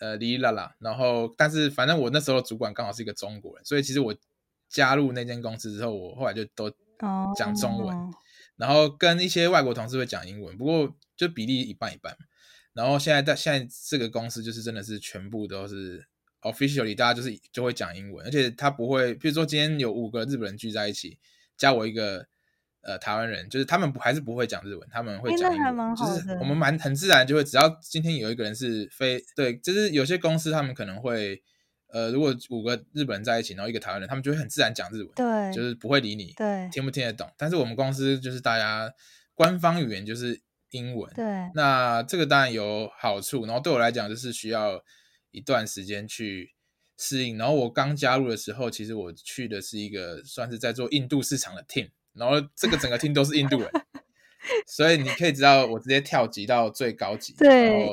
[0.00, 0.74] 呃哩哩啦啦。
[0.80, 4.12] 然后，但是反正我那时候主管刚好是一个中国人，所以其实我
[4.68, 6.68] 加入那间公司之后，我后来就都
[7.36, 7.96] 讲中文，
[8.56, 12.16] 然后跟一些外国同事会讲英文，不过就比例一半一半。
[12.72, 16.04] 然后现在在现在这个公司就是真的是全部都是
[16.42, 21.18] officially 大家就是就会讲英文，而且他不会，比如说今天有五个日本人聚在一起，
[21.58, 22.26] 加我一个
[22.80, 31.42] 呃台湾人，就是他们不还是不会讲日文，他们会讲英文，就是我们蛮很自然就会，只要今天有一个人是非对，就是有些公司他们可能会
[31.88, 37.30] 呃，如果五个日本人在一起，然后一个台湾人，他们就会很自然讲日文，对，就是不会理你，对，听不听得懂。
[37.36, 38.90] 但是我们公司就是大家
[39.34, 40.40] 官方语言就是。
[40.72, 44.84] 英文对，那这个当然有好处，然后对我来讲就是需要
[45.30, 46.50] 一段时间去
[46.98, 47.38] 适应。
[47.38, 53.70] 然后我刚加入的时候，其实我去的是一个算是在做印度市场的 team，然后这个整个 team 都是印度人，
[54.66, 57.32] 所以你可以知道我直接跳级到最高级。
[57.38, 57.90] 对，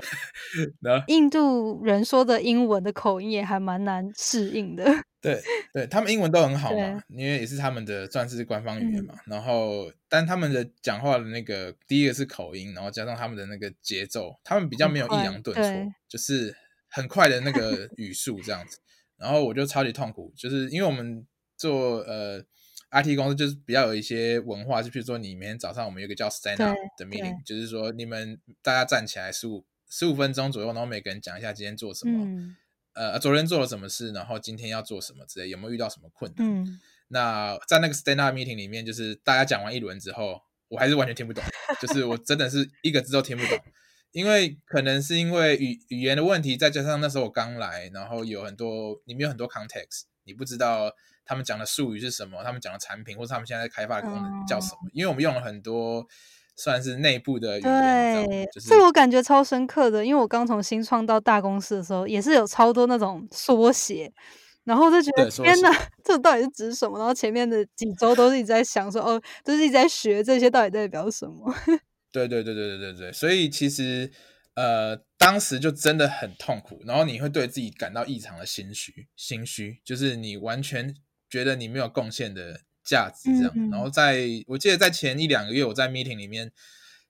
[0.81, 4.83] 然后印度人说的英文的口音也还蛮难适应的。
[5.25, 5.41] 对
[5.73, 9.15] 对，他们英文都很好嘛，因为也是他们的算是官方语言嘛。
[9.25, 16.55] 然后，但他们的讲话的那个第一个是口音，然后加上他们的那个节奏，他们比较没有抑扬顿挫，就是
[16.87, 18.77] 很快的那个 语速这样子。
[19.17, 21.25] 然后我就超级痛苦，就是因为我们
[21.57, 22.41] 做呃
[22.91, 32.55] IT 公司，就是比较有一些文化，就比如说你明天早上我们有个叫 stand up 的 meeting，就是说你们大家站起来十五十五分钟左右，然后每个人讲一下今天做什么。
[32.93, 36.47] 呃，昨天做了什么事，然后今天要做什么之类，有没有遇到什么困难？
[36.47, 41.43] 嗯，那在那个 stand up meeting 里面，就是大家讲完一轮之后，我还是完全听不懂，
[41.81, 43.59] 就是我真的是一个字都听不懂，
[44.15, 50.89] 因为可能是因为语语言的问题，再加上那时候我刚来，然后有很多里面有很多 context，你不知道
[51.25, 56.07] 他们讲的术语是什么，他们讲的产品或者他们现在开发的功能叫什么，因为我们用了很多。
[56.57, 64.09] 算是内部的语言，对，这我感觉超深刻的，因为我刚从新创到大公司的时候，也是有超多那种缩写，
[64.63, 65.69] 然后就觉得天哪，
[66.01, 66.97] 这到底是指什么？
[66.97, 71.53] 然后前面的几周都是一直在想说，哦，都是一直在学这些到底代表什么？
[72.27, 74.11] 对对对对对对对，所以其实
[74.53, 80.95] 呃，当时就真的很痛苦，然后你会对自己感到异常的心虚，心虚，就是你完全
[81.29, 82.61] 觉得你没有贡献的。
[82.87, 86.51] 价值这样，然后在我记得在前一两个月，我在 meeting 里面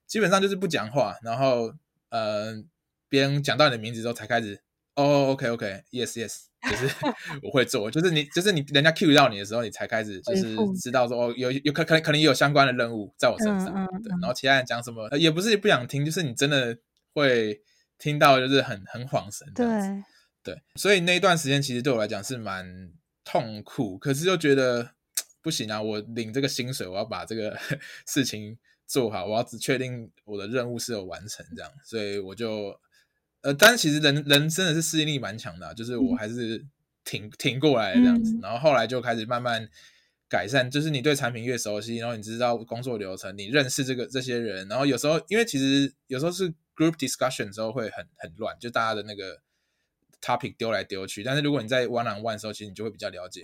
[0.06, 1.70] 基本上就是不讲话，然后
[2.08, 2.64] 呃，
[3.10, 4.58] 别人讲到你的名字之后才开始，
[4.94, 6.94] 哦，OK OK，Yes Yes，就是
[7.42, 16.76] 我会做，就是你就是你人家 cue 到你的时候，你才开始就是知道说哦，有有可可能可能有相关的任务在我身上，对，然后其他人讲什么也不是不想听，就是你真的
[17.14, 17.60] 会
[17.98, 19.66] 听到就是很很恍神，对
[20.42, 22.90] 对，所以那一段时间其实对我来讲是蛮
[23.24, 24.92] 痛苦，可是又觉得。
[25.42, 25.80] 不行啊！
[25.80, 27.56] 我领这个薪水，我要把这个
[28.04, 32.76] 事情做好，我要只确定我的任务是有完成这样，所以我就
[33.46, 36.66] 呃，但是其实人人真的是适应力蛮强的，就是我还是
[37.04, 39.68] 挺挺过来这样子，然后后来就开始慢慢
[40.28, 49.40] 改善，就是你对产品越熟悉，然后你知道工作流程，你认识这个这些人，然后有时候因为其实有时候是 group discussion 之后会很很乱，就大家的那个
[50.20, 53.42] topic 丢来丢去，但是如果你在 one on one 的时候，其实你就会比较了解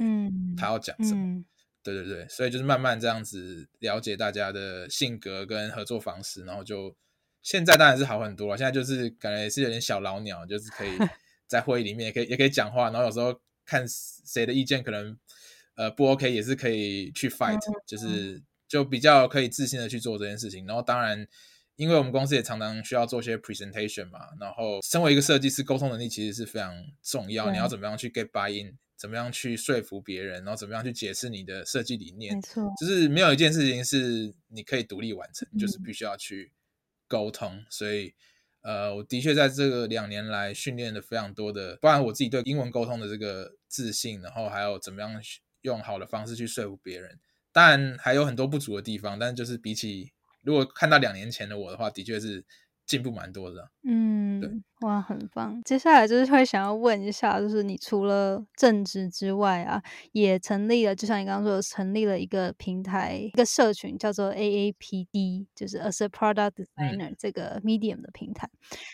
[0.57, 1.45] 他要讲什么。
[1.85, 6.97] 对对对，所以就是慢慢这样子了解大家的性格跟合作方式，然后就
[7.43, 8.57] 现在当然是好很多了。
[8.57, 10.91] 现在就是感觉也是有点小老鸟，就是可以
[11.47, 15.17] 在会议里面也可以也可以讲话，然后有时候看谁的意见可能
[15.75, 20.67] 呃不 OK，也是可以去 fight，就是就比较可以自信的去做这件事情。
[20.67, 21.27] 然后当然，
[21.77, 27.51] 因为我们公司也常常需要做些 presentation 嘛，然后身为一个设计师，沟通能力其实是非常重要。
[27.51, 28.79] 你要怎么样去 get buy in？
[28.95, 36.53] 怎么样去说服别人，然后怎么样去解释你的设计理念没，错，就是没有一件事情是你可以独立完成，就是嗯必须要去
[37.13, 37.63] 沟通。
[37.69, 38.15] 所以，
[38.63, 45.21] 呃，我的确在这个两年来训练了非常多的，不然我自己对英文沟通的这个自信，然后还有怎么样
[45.61, 47.19] 用好的方式去说服别人。
[47.53, 50.11] 当然还有很多不足的地方，但就是比起
[50.43, 52.45] 如果看到两年前的我的话，的确是
[52.93, 53.71] 进步蛮多的。
[53.85, 55.59] 嗯，哇，很棒。
[55.63, 68.47] 接下来就是会想要问一下，就是你除了政治之外啊，也成立了，就像你刚刚说的，成立了一个平台，一个社群叫做 AAPD，就是 As a Product Designer、这个 Medium 的平台。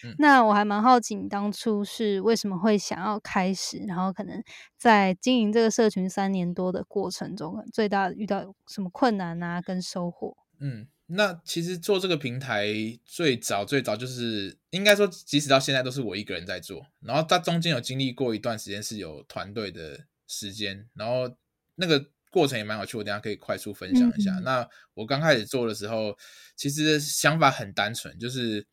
[0.04, 4.40] 嗯那我还蛮好奇，你当初是为什么会想要开始，然后可能
[4.76, 10.36] 在经营这个社群三年多的过程中，最大的遇到什么困难啊，跟收获？
[10.60, 12.68] 嗯，那其实做这个平台
[13.04, 21.34] 最早最早就是应该说，即使到现在都是我一个人在做，然后它中间有经历过一段时间是有团队的时间，然后
[21.76, 24.32] 那个过程也蛮有趣，我等一下可以快速分享一下。
[24.34, 26.14] 嗯那我刚开始做的时候，
[26.54, 28.66] 其实想法很单纯，就是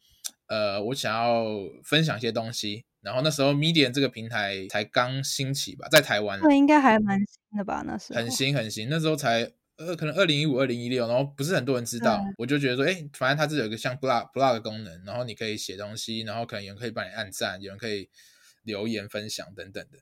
[0.48, 1.46] 呃，我想要
[1.84, 2.84] 分享一些东西。
[3.02, 7.84] 然后那时候 Medium 这个平台才刚兴起吧，在台湾那，应该还蛮新的吧？
[7.86, 18.10] 那时候很新很新，那时候才呃可能二零一五、二零一六，然后不是很多人知道对，我就觉得说，哎，反正它这有一个像 blog blog 的功能，然后你可以写东西，然后可能有人可以帮你按赞，有人可以
[18.64, 20.00] 留言分享等等的，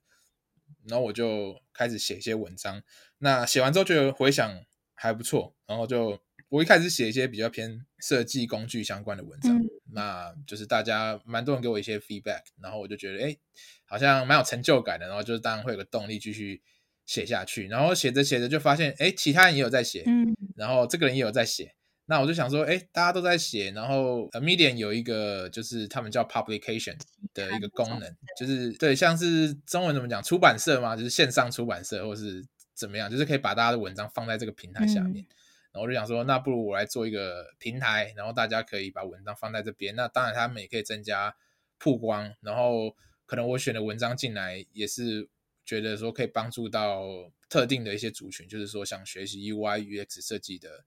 [0.88, 2.84] 然后我就开始写一些文章。
[3.18, 13.38] 那写完之后觉得回想还不错，然后就我一开始写一些比较偏设计工具相关的文章，嗯那就是大家蛮多人给我一些 feedback，然后我就觉得哎，
[13.86, 16.64] 好像蛮有成就感的，然后就当然会有个动力继续
[17.06, 21.74] 写下去，然后写着写着就发现哎，其他人也有在写，嗯然后这个人也有在写。
[22.06, 26.98] 那我就想说，哎，大家都在写，然后呃 Medium 有一个就是他们叫 publication
[27.34, 35.26] 的一个功能，就是对，像是中文怎么讲，出版社嘛，就是线上出版社或是怎么样，就是可以把大家的文章放在这个平台下面。
[35.72, 39.96] 然后我就想说，那不如我来做一个平台，然后大家可以把文章放在这边。
[39.96, 41.34] 那当然，他们也可以增加
[41.80, 42.94] 曝光，然后
[43.26, 45.28] 可能我选的文章进来也是
[45.66, 50.86] 觉得说可以帮助到特定的一些族群，就是说想学习 UI UX 设计的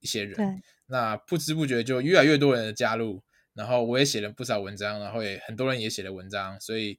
[0.00, 0.34] 一些人。
[0.36, 3.22] 对，那不知不觉就越来越多人的加入，
[3.54, 6.98] 然后我也写了不少文章，然后也很多人也写了文章，所以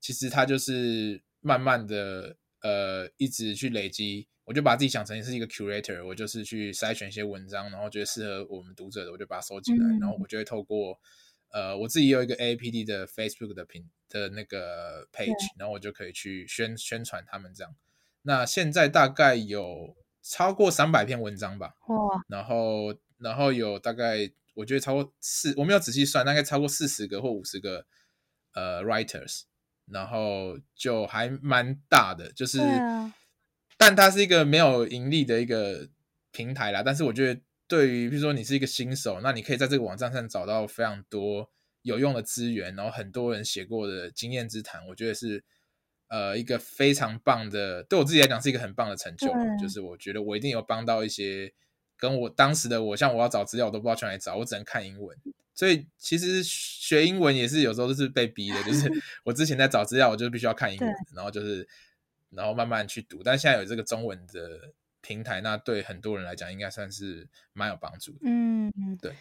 [0.00, 4.28] 其实它就是慢慢的呃一直去累积。
[4.44, 10.96] 我就把自己想成是一个 curator，我就是去筛选一些文章，然后觉得适合我们读者的，我就把它收进来，嗯然后我就会透过
[11.50, 17.74] 呃我自己有一个 AAPD 的 Facebook 的平的那个 page，然后我就可以去宣宣传他们这样。
[18.22, 27.86] 那现在大概有超过三百篇文章吧，哇，然后然后有大概我觉得超过四，我没有仔细算，大概超过四十个或五十个
[28.52, 29.42] 呃 writers，
[29.86, 33.14] 然后就还蛮大的，就是，啊
[33.78, 35.88] 但它是一个没有盈利的一个
[36.32, 36.82] 平台啦。
[36.82, 41.50] 但是我觉得对于比如说你是一个新手，那你可以在这个网站上找到非常多
[41.82, 45.44] 有用的资源，然后很多人写过的经验之谈，我觉得是。
[46.08, 49.26] 呃，一个非常棒的，对我自己来讲是一个很棒的成就
[49.60, 51.52] 就是我觉得我一定有帮到一些
[51.96, 55.18] 跟我当时的我，像我要找资料，我都不知道去哪里找，我只能看英文。
[55.52, 58.88] 所以其实学英文也是有时候都是被逼的，就是
[59.26, 61.66] 我之前在找资料，我就必须要看英文，然后就是
[62.30, 63.20] 然后慢慢去读。
[63.24, 64.60] 但现在有这个中文的
[65.06, 68.18] 平台，那对很多人来讲应该算是蛮有帮助的。
[68.22, 69.12] 嗯，对。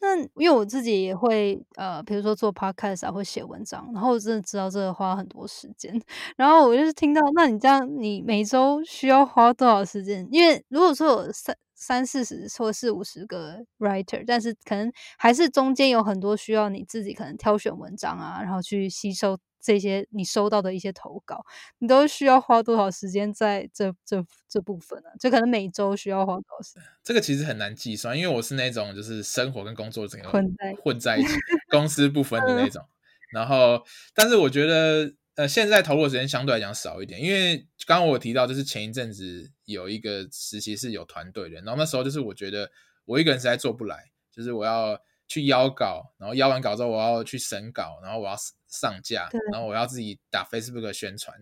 [0.00, 5.92] 那因为我自己也会呃，比如说做 podcast 啊，会写文章，然后我真的知道这个花很多时间。
[6.36, 10.26] 然后我就是听到，那你这样，你每周需要花多少时间？
[10.32, 21.44] 因为如果说有三三四十或四五十个 writer，但是可能还是中间有很多需要你自己可能挑选文章啊，然后去吸收这些你收到的一些投稿，
[21.78, 26.82] 你都需要花多少时间在这这这部分呢、就可能每周需要花多少时间？
[27.02, 31.34] 这个其实很难计算，因为我是那种就是生活跟工作整个混在混在一起，
[31.68, 32.84] 公私不分的那种。
[33.32, 33.82] 然后，
[34.14, 42.70] 但是我觉得呃，现在投入的时间相对来讲少一点，因为刚刚我有提到，就是前一阵子有一个实习是有团队的，然后那时候就是我觉得
[43.04, 48.36] 我一个人实在做不来，就是我要去邀稿，然后邀完稿之后我要去审稿，然后我要
[48.68, 51.36] 上架，然后我要自己打 Facebook 的宣传，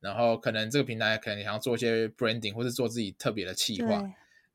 [0.00, 4.02] 然后可能这个平台可能想要做一些 branding 或是做自己特别的企划。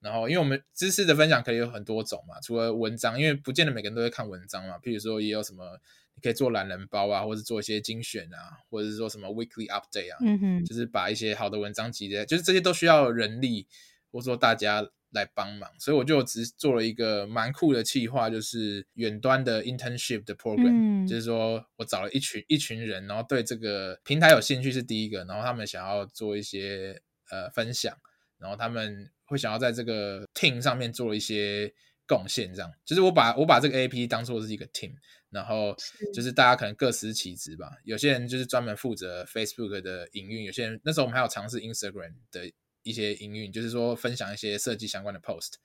[0.01, 4.77] 然后，因为我们知识的分享可以有很多种嘛，除了文章，因为不见得每个人都会看文章嘛。
[4.79, 5.77] 譬如说，也有什么
[6.19, 13.65] 你可以做懒人包啊，或者做一些精选啊，或者是说什么 weekly update 啊，嗯哼，就是把一些好的文章集结，就是这些都需要人力，
[14.11, 27.01] 或者说大家来帮忙，所以我就只做了一个蛮酷的企划，就是远端的 internship 的 program，就是说我找了一群一群人，然后对这个平台有兴趣是第一个，然后他们想要做一些
[27.31, 27.95] 呃分享，
[28.37, 31.73] 然后他们会想要在这个 team 上面做一些
[32.05, 32.71] 贡献，这样。
[32.85, 34.93] 就是我把我把这个 AP 当做是一个 team，
[35.29, 35.75] 然后
[36.13, 42.51] 就是大家可能各司其职吧，有些人就是专门负责 Facebook 的营运，有些人那时候我们还有尝试 Instagram 的。
[42.83, 45.55] 一些营运，就是说分享一些设计相关的 post，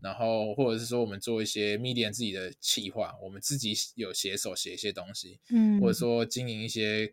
[0.00, 7.10] 然后或者是说我们做一些 media 自己的企划，我们自己有写手写一些东西，嗯，或者说经营一些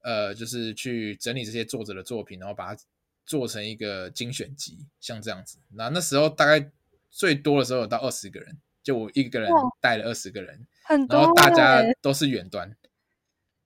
[0.00, 2.82] 呃，就是去整理这些作者的作品，然后把它
[3.26, 5.58] 做成一个精选集，像这样子。
[5.68, 6.72] 那那时候大概
[7.10, 12.76] 最多的时候有到二十个人，就我一个人带了二十个人，然后大家都是远端，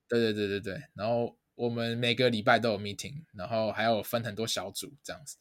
[0.09, 1.37] 对对对对对，然后。
[1.57, 5.39] 我们每个礼拜都有 meeting，然后还有分很多小组，这样子，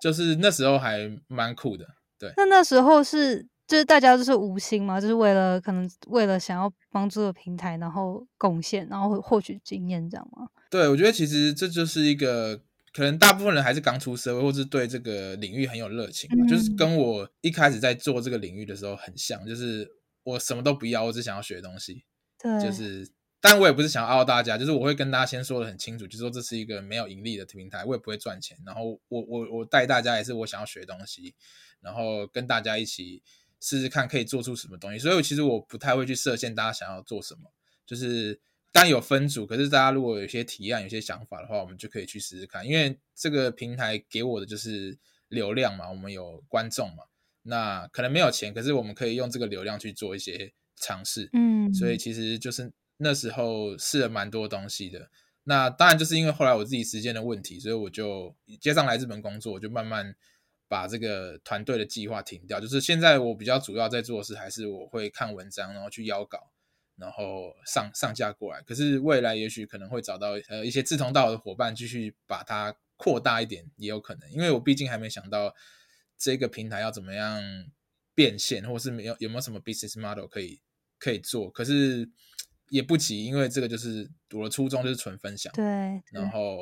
[0.00, 1.86] 就是那时候还蛮酷的。
[2.18, 10.48] 对，那那时候是就是大家都是无心嘛，就是为了可能为了想要帮助平台，然后贡献，然后获取经验，这样吗？
[10.70, 12.56] 对，我觉得其实这就是一个
[12.94, 19.86] 可能大部分人还是刚出社会，或是对这个领域很有热情，就是跟我一开始在做这个领域的时候很像，就是
[20.32, 22.04] 我什么都不要，我只想要学东西。
[22.38, 23.10] 对，就是。
[23.40, 28.58] 但我也不是想要傲大家，就是我会跟大家先说的很清楚，就是说这是一个没有盈利的平台，我也不会赚钱。
[28.66, 31.32] 然后我我我带大家也是我想要学东西，
[31.80, 33.22] 然后跟大家一起
[33.60, 34.98] 试试看可以做出什么东西。
[34.98, 37.52] 所以其实我不太会去设限大家想要做什么，
[37.86, 38.40] 就是
[38.72, 42.66] 当然有分组，可是大家如果有些提案、有些想法的话，我们就可以去试试看。
[42.66, 44.98] 因为这个平台给我的就是
[45.28, 47.04] 流量嘛，我们有观众嘛，
[47.48, 51.28] 那可能没有钱，可是我们可以用这个流量去做一些尝试。
[51.32, 52.72] 嗯，所以其实就是。
[53.00, 55.08] 那时候试了蛮多东西的，
[55.44, 60.16] 那当然就是因为后来我自己时间的问题，所以我就接上来日本工作，我就慢慢
[60.66, 62.58] 把这个团队的计划停掉。
[62.58, 66.50] 就是现在我比较主要在做的事，还是我会看文章，然后去邀稿，
[66.96, 68.60] 然后上上架过来。
[68.62, 74.28] 可是未来也许可能会找到呃一些志同道合的伙伴，继续把它扩大一点，也有可能。
[74.32, 75.54] 因为我毕竟还没想到
[76.18, 77.40] 这个平台要怎么样
[78.14, 80.60] 变现，或是没有有没有什么 business model 可以
[80.98, 81.50] 可以做。
[81.50, 82.10] 可是。
[82.70, 85.64] 也不急，因为这个就是我的初衷就是纯分享，对，
[86.12, 86.58] 然后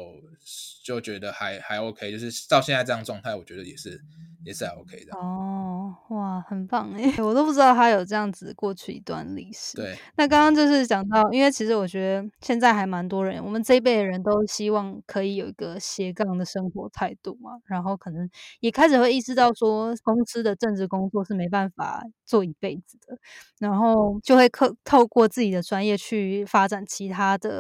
[0.84, 4.00] 就觉得还还 OK，就是到现在这样状态，我觉得也是
[4.44, 5.16] 也是还 OK 的。
[5.18, 9.76] 哦，哇，很棒哎， 我都不知道他有这样子过去一段历史。
[9.76, 23.18] 对，那刚刚就是讲到，因为其实我觉得现在还蛮多人，我们这一辈的人都希望可以有一个斜杠的生活态度嘛，然后可能也开始会意识到说，公司的政治工作是没办法做一辈子的，
[23.58, 25.96] 然后就会透透过自己的专业。
[25.96, 27.55] 去发展其他的，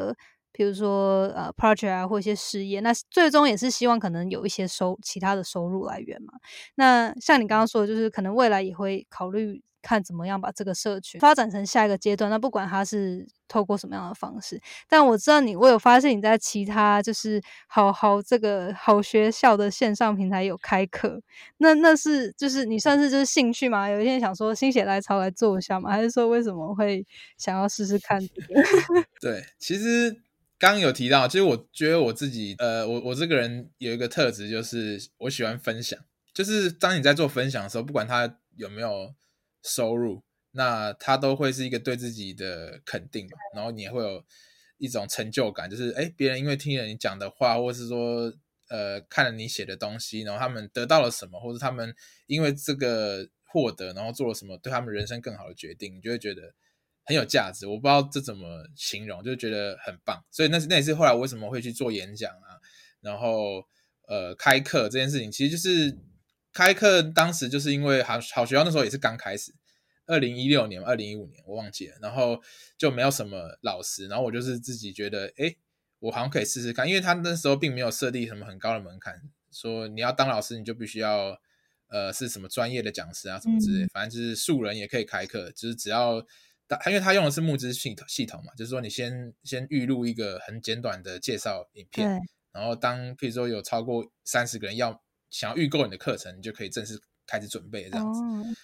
[0.52, 6.32] 比如说呃 project 啊，或一些事业，那最终也是希望可能有一些收其他的收入来源嘛。
[6.76, 12.28] 那像你刚刚说的，就是可能未来也会考虑看怎么样把这个社群发展成下一个阶段。
[12.28, 21.22] 那不管它是透过什么样的方式，但我知道你，我有发现你在其他就是好好这个好学校的线上平台有开课。
[21.58, 23.88] 那那是就是你算是就是兴趣吗？
[23.88, 25.90] 有一天想说心血来潮来做一下吗？
[25.90, 27.06] 还是说为什么会
[27.38, 28.20] 想要试试看？
[29.22, 30.16] 对，其实
[30.58, 35.98] 刚有提到，其实我觉得我自己呃，我我这个人有一个特质，就是我喜欢分享。
[36.34, 39.14] 就是当你在做分享的时候，不管他有没有
[39.66, 40.22] 收入。
[40.52, 44.24] 那他都会是一个对自己的肯定，然后你也会有
[44.78, 48.32] 一种成就感，就是哎，别人因为听了你讲的话，或是说
[48.70, 51.94] 呃看了你写的东西，然后他们得到了什么，或者他们
[52.26, 56.54] 因为这个获得，然后做了什么对他们人生更好的决定，你就会觉得
[57.04, 57.66] 很有价值。
[57.66, 60.24] 我不知道这怎么形容，就觉得很棒。
[60.30, 62.56] 所以那是那也是后来我为什么会去做演讲啊，
[63.02, 63.62] 然后
[64.08, 65.98] 呃开课这件事情，其实就是
[66.56, 69.54] 开课当时就是因为好好学校那时候也是刚开始。
[70.06, 72.40] 二零一六年、二零一五年，我忘记了，然后
[72.78, 75.54] 就没有什么老师，然后我就是自己觉得，哎，
[75.98, 81.38] 我好像可以试试看，因为他那时候并没有设立什么很高的门槛，说你要当老师，你就必须要，
[81.88, 86.24] 呃，是什么专业的讲师啊，什么之类，反正就是素人也可以开课，就是只要，
[86.68, 92.20] 他因为他用的是募资系统系统嘛，就是说你先先预录一个很简短的介绍影片，
[92.52, 97.00] 然后当譬如说有超过三十个人要想要预购你的课程，你就可以正式。
[97.28, 98.20] 开始准备这样子，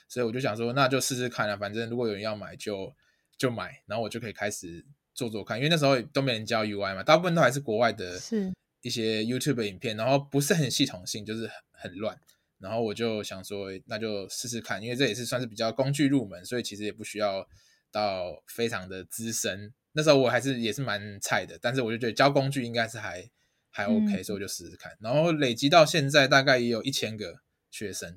[0.09, 2.95] 所以我就想说，那就试试看啊，反正如果有人要买，就
[3.37, 5.59] 就买，然后我就可以开始做做看。
[5.59, 8.17] 因为那时候都没人教 UI 嘛，大部分都还是国外的
[8.83, 12.17] 一些 YouTube 影片，然后不是很系统性，就是很乱。
[12.61, 17.45] 然后我就想说，那就试试看，因为这也是算是比较工具入门，所以其实也不需要
[17.91, 19.75] 到非常的资深。
[19.91, 23.29] 那时候我还是也是蛮菜的，但是我就觉得教工具应该是还
[23.73, 24.97] 还 OK，所以我就试试看。
[25.01, 28.17] 然后累积到现在，大概也有一千个学生。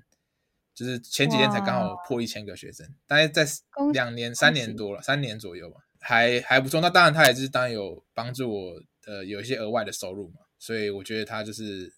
[0.76, 3.48] 就是前几天才刚好破一千个学生，大概在
[3.94, 6.82] 两年、三年多了，三年左右吧，还还不错。
[6.82, 10.42] 那当然，他也是当然有帮助我，呃，有一些额外的收入嘛。
[10.60, 11.94] 所以我觉得他就是，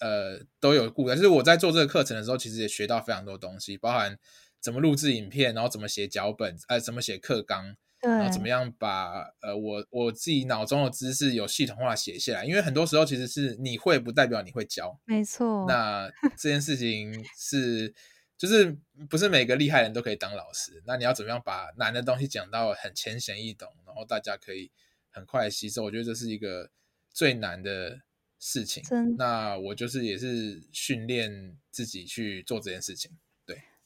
[0.00, 1.06] 呃，都有顾。
[1.10, 4.18] 就是我在做这个课程的时候，其实也学到非常多东西，包含
[4.58, 7.76] 怎么录制影片，然后怎么写脚本，呃，怎么写课纲。
[8.02, 12.44] 然后怎么样把呃我我自己脑中的知识有系统化写下来？
[12.44, 15.64] 因为很多时候其实是你会不代表你会教，没错。
[15.68, 17.94] 那 这件事情是
[18.36, 18.76] 就是
[19.08, 20.82] 不是每个厉害人都可以当老师。
[20.84, 24.70] 那你要怎么样把难的东西讲到很浅显易懂，然后大家可以
[25.10, 25.84] 很快吸收？
[25.84, 26.70] 我觉得这是一个
[27.12, 28.00] 最难的
[28.40, 28.82] 事情。
[29.16, 33.12] 那我就是也是训练自己去做这件事情。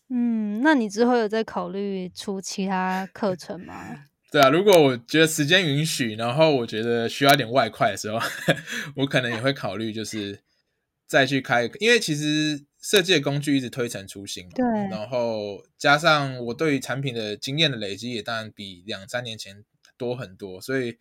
[0.08, 4.04] 嗯，那你之后有在考虑出其他课程吗？
[4.30, 8.18] 对啊，如果我觉得时间允许，然后我觉得需要一点外快的时候，
[8.96, 10.40] 我可能也会考虑，就是
[11.06, 11.70] 再去开。
[11.80, 14.64] 因为其实设计的工具一直推陈出新嘛，对。
[14.90, 19.64] 然后加上我对于产品的经验的累积，也当然比两三年前
[19.96, 20.60] 多很多。
[20.60, 20.98] 所以，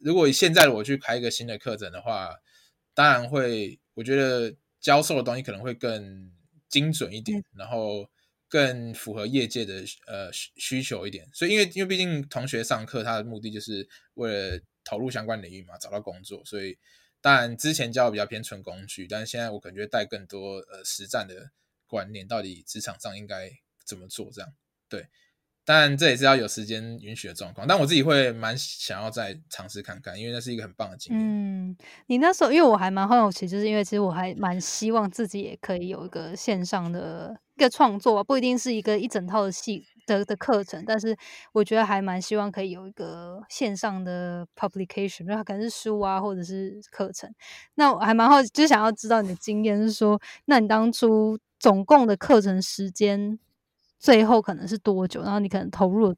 [0.00, 2.30] 如果现在我去开一个新的课程的话，
[2.94, 6.30] 当然会，我觉得教授的东西可能会更
[6.68, 8.08] 精准一点，然后。
[8.52, 16.76] 更符合业界的呃需求一点，所以因为因为毕竟同学上课，他的目的就是为了投入相关领域嘛，找到工作，所以
[17.22, 21.50] 当然之前教的比较偏纯工具，但是现在我感觉带更多呃实战的
[21.86, 23.50] 观念，到底职场上应该
[23.86, 24.52] 怎么做这样，
[24.86, 25.06] 对。
[25.64, 31.24] 但这也是要有时间允许的状况，但我自己会蛮想要再尝试看看，因为那是一个很棒的经验。
[31.24, 31.76] 嗯，
[32.08, 41.16] 你那时候因为我还蛮好奇，就是因为其实我还蛮希望自己也可以有一个线上的一个创作，不一定是一个一整套的戏的的课程，但是
[41.52, 47.32] 我觉得还蛮希望可以有一个线上的 publication，就可能是书啊或者是课程。
[47.74, 53.38] 那我还蛮好奇，就想要知道你的经验是说，那你当初总共的课程时间？
[53.98, 55.22] 最后可能是多久？
[55.22, 56.12] 然后你可能投入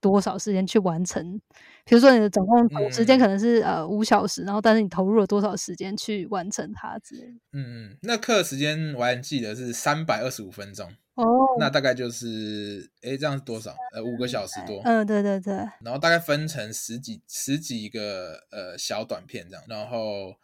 [0.00, 1.40] 多少时间去完成？
[1.84, 7.32] 比如说你的总共时间可能是呃五小时，然后但是你投入了多少时间去完成它之类的？
[7.52, 11.24] 嗯嗯，那课时间我还记得是三百二十五分钟哦，
[11.58, 13.74] 那大概就是哎这样是多少？
[13.94, 14.80] 呃五个小时多。
[14.84, 15.54] 嗯，对对对。
[15.82, 20.34] 然后大概分成十几十几个呃小短片这样，然后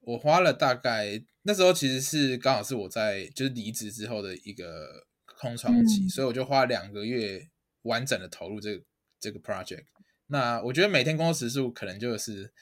[0.00, 5.06] 我花了大概那时候其实是刚好是我在就是离职之后的一个。
[5.40, 7.48] 空窗期，所以我就花两个月
[7.82, 8.84] 完整的投入这个
[9.22, 9.84] 这个 project。
[10.26, 12.52] 那我觉得每天工作时数可能就是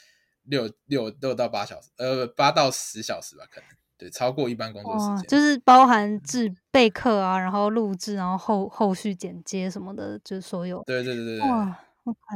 [0.44, 5.28] 六六六到八小时，呃，八到十小时吧，可能对，超过一般工作时间。
[5.28, 10.82] 就是包含制备课啊，然后录制，然后后后续剪接什么的，就是所有。
[10.86, 11.48] 对对对对对。
[11.48, 11.80] 哇，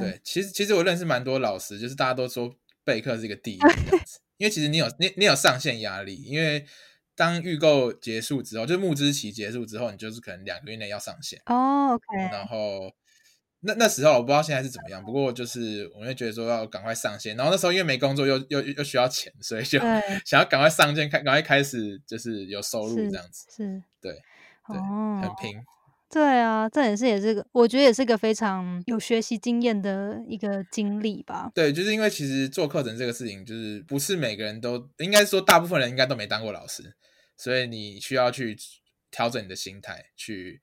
[0.01, 2.51] 对，其实其实我认识蛮多老师，就是大家都说
[2.83, 6.67] 备课是一个第一这样 子，因为其实你有你你有上线压力，因为。
[7.17, 11.95] 当预购结束之后，就是募资期结束之后，你就是可能两个月内要上线哦。
[11.95, 12.91] OK，然后
[13.65, 17.37] 那那时候我不知道现在是怎么样，不过就是我会觉得说要赶快上线。
[17.37, 19.79] 然后那时候因为没工作，又又又需要钱，所以就
[20.25, 23.47] 想要赶快上线，开赶快开始就是有收入这样子。
[23.51, 24.13] 是，对，
[24.69, 25.61] 对，很拼。
[26.11, 31.51] 对啊，这也是也是个，我觉得也是个非常有学习经验的一个经历吧。
[31.53, 36.95] 对，就是因为其实做课程这个事情，就是不是每个人都，应该说大部分人应该都没当过老师，
[37.37, 38.57] 所以你需要去
[39.11, 40.63] 调整你的心态，去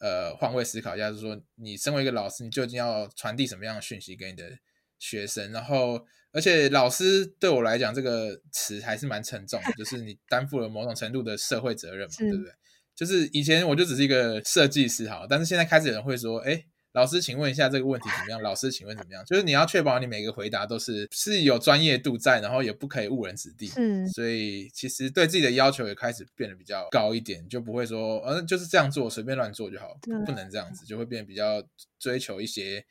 [0.00, 4.58] 呃换位思考一下，就是说你身为一个老师，你究竟要传递什么样的讯息给你的
[4.98, 5.52] 学生？
[5.52, 12.52] 然后，而且老师对我来讲，这个词还是蛮沉重的，就是你担负了某种程度的社会责任嘛，对不对？
[12.96, 16.62] 就是以前我就只是一个设计师哈，但是现在开始有人会说，哎，
[16.92, 18.42] 老师，请问一下这个问题怎么样？
[18.42, 19.24] 老师，请问怎么样？
[19.24, 23.70] 就是你要确保你每个回答都是是有专业度在，然后也不可以误人子弟。
[23.76, 31.62] 嗯，所以其实对自己的要求也开始变得比较高一点，就不会说，呃，就是这样做，随便乱做就好，不能这样子，就会变得比较
[31.98, 32.84] 追求一些。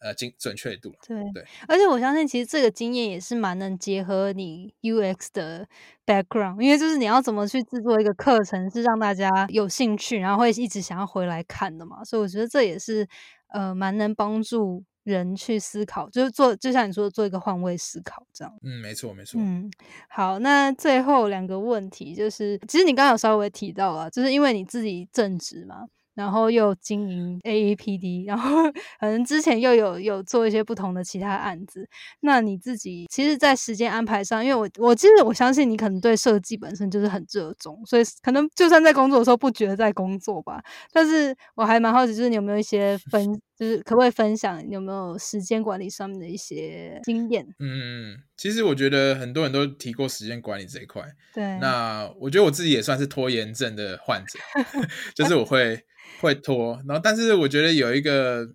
[0.00, 5.66] 呃，精准确度对对，而且我相信，其实这个经验也是蛮能结合你 UX 的
[6.06, 12.04] background，因为就是你要怎么去制作一个课程，是让大家有兴趣，然后会一直想要回来看的嘛。
[12.04, 13.08] 所以我觉得这也是
[13.48, 18.54] 呃，蛮能帮助人去思考，就是做，就像你说的，做一个换位思考这样。
[18.62, 19.40] 嗯，没错没错。
[19.40, 19.70] 嗯，
[20.08, 25.86] 好，那最后两个问题就是，其实你刚刚有稍微提到了，就是因为你自己正直嘛。
[26.18, 28.50] 然后又经营 AAPD，然后
[28.98, 31.88] 可能之前又有有做一些不同的其他案子。
[32.18, 40.60] 那你自己其实，在时间安排上，因为我我其实我相信你可能对设计本身就是很热衷，所以可能就算在工作的时候不觉得在工作吧。
[40.92, 47.44] 但是我还蛮好奇，就是你有没有一些分就是可不可以分享有没有时间管理上面的一些经验？
[47.58, 51.02] 嗯，其实我觉得很多人都提过时间管理这一块。
[51.34, 54.38] 对，那我觉得我自己也算是拖延症的患者，
[55.16, 55.84] 就是我会
[56.20, 58.46] 会拖，然后但是我觉得有一个，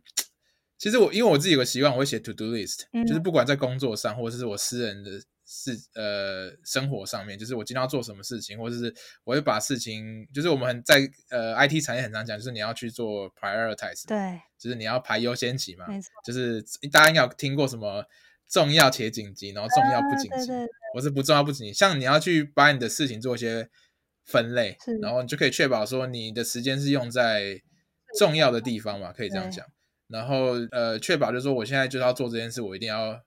[0.78, 5.12] 其实我因为我自己有个习惯，我会写 to do list，、嗯就是不管在工作上或者是我私人的
[5.56, 8.91] 事呃生活上面，就是我今天要做什么事情，或者是
[9.24, 16.60] 我会把事情，就是我们很在呃 IT 产业很常讲，就是你要去做 prioritize，对，就是你要排优先级嘛，没错，就是
[16.91, 18.04] 大家应该有听过什么
[18.49, 21.74] 重要且紧急，然后重要不紧急，啊对对或是不重要不紧急。
[21.74, 23.70] 像你要去把你的事情做一些
[24.26, 27.62] 分类，然后你就可以确保说你的时间是用在
[28.18, 29.66] 重要的地方嘛，可以这样讲。
[30.08, 33.20] 然后呃，确保就是说我现在就是要做这件事，我一定要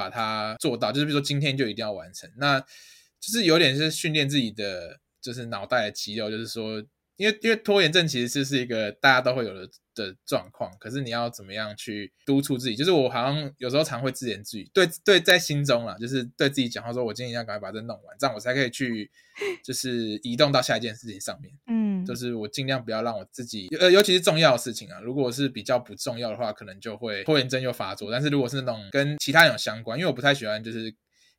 [0.00, 2.30] 把它做到，就是比如说今天就一定要完成。
[2.38, 6.82] 那就是有点是训练自己的，就是脑袋的肌肉，就是说，
[7.20, 12.74] 因为因为拖延症其实是是一个大家都会有的的状况，可是你要怎么样去督促自己？
[12.74, 19.10] 就是我好像有时候常会自言自语，对对，在心中啊，就是对自己讲话说，我今天要赶快把这弄完，这样我才可以去
[19.62, 21.52] 就是移动到下一件事情上面。
[21.66, 28.10] 嗯，就是我尽量不要让我自己，呃，尤其是重要的事情啊，如果是比较不重要的话，可能就会拖延症又发作。
[28.10, 30.94] 但是如果是那种跟其他人有相关，因为我不太喜欢就是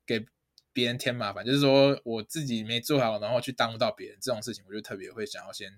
[0.06, 0.24] 给
[0.74, 5.70] 别人添麻烦，就是说我自己没做好，然后去耽误到别人这种事情，我就特别会想要先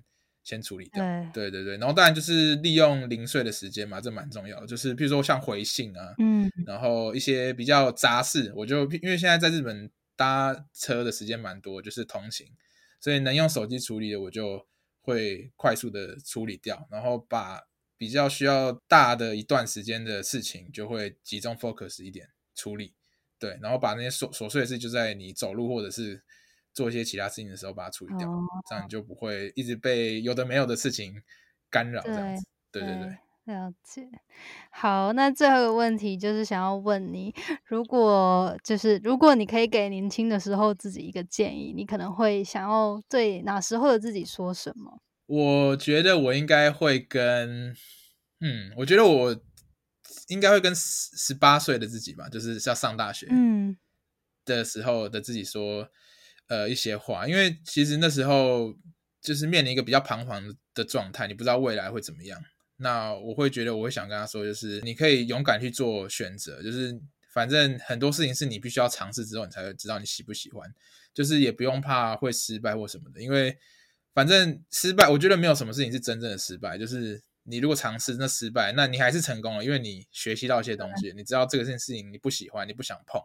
[0.44, 1.04] 先处理掉。
[1.34, 4.68] 对，对对对，然后当然就是利用零碎的时间嘛，这蛮重要的。
[4.68, 12.48] 就是比如说像回信啊，嗯，然后一些比较杂事，我就因为现在在日本搭车的时间蛮多，就是通勤，
[13.00, 14.68] 所以能用手机处理的，我就
[15.02, 17.62] 会快速的处理掉，然后把
[17.98, 22.94] 比较需要大的一段时间的事情，就会集中 focus 一点处理，
[23.44, 26.24] 对，然后把那些琐琐碎的事，就在你走路或者是
[26.74, 31.22] 做一些其他事情的时候把它处理掉，哦这样你就不会一直被有的没有的事情
[31.70, 33.18] 干扰，这样子，对对对。
[33.54, 34.08] 了解。
[34.72, 37.36] 好，那最后一个问题就是想要问你，
[37.66, 45.02] 如果就是如果你可以给年轻的时候自己一个建议，你可能会想要对哪时候的自己说什么？
[45.26, 47.76] 我觉得我应该会跟，
[48.40, 49.36] 嗯，我觉得我
[50.28, 53.76] 应该会跟十十八岁的自己吧，就是要上大学嗯，
[54.46, 55.90] 的时候的自己说，
[56.48, 58.76] 呃，一些话，因为其实那时候
[59.22, 60.42] 就是面临一个比较彷徨
[60.74, 62.42] 的状态，你不知道未来会怎么样。
[62.78, 67.00] 那我会觉得，我会想跟他说，就是你可以勇敢去做选择，就是
[67.32, 70.70] 反正很多事情是你必须要尝试之后，你才会知道你喜不喜欢，
[71.14, 73.58] 就是也不用怕会失败或什么的，因为
[74.14, 83.22] 反正失败，我觉得没有什么事情是真正的失败，就是你如果尝试那失败，那你还是成功了，因为你学习到一些东西，你知道这个件事情你不喜欢，你不想碰，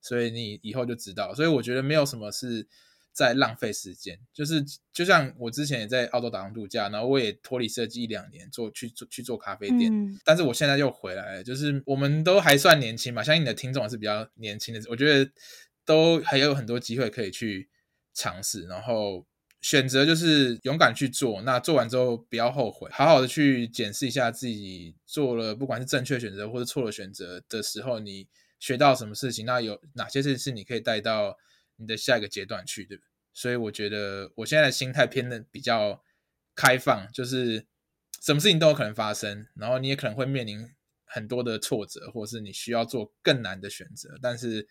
[0.00, 1.34] 所以你以后就知道。
[1.34, 2.66] 所以我觉得没有什么是
[3.12, 15.30] 在浪费时间，就是就像我之前也在澳洲打工度假，然后我也脱离设计一两年，做去做去做咖啡店，嗯但是我现在又回来了，就是我们都还算年轻嘛，相信你的听众也是比较年轻的，我觉得
[15.84, 17.68] 都还有很多机会可以去
[18.14, 19.26] 尝试，然后
[19.60, 28.26] 选择就是勇敢去做，那做完之后不要后悔，好好的去检视一下自己做了不管是正确选择或者错的选择的时候，你
[28.58, 31.36] 学到什么事情，那有哪些事情是你可以带到
[31.76, 33.06] 你的下一个阶段去，对不对？
[33.32, 36.02] 所以我觉得我现在的心态偏的比较
[36.54, 37.66] 开放，就是
[38.20, 40.68] 什么事情都有可能发生，然后你也可能会面临
[41.04, 44.66] 很多的挫折，或是你需要做更难的选择，但是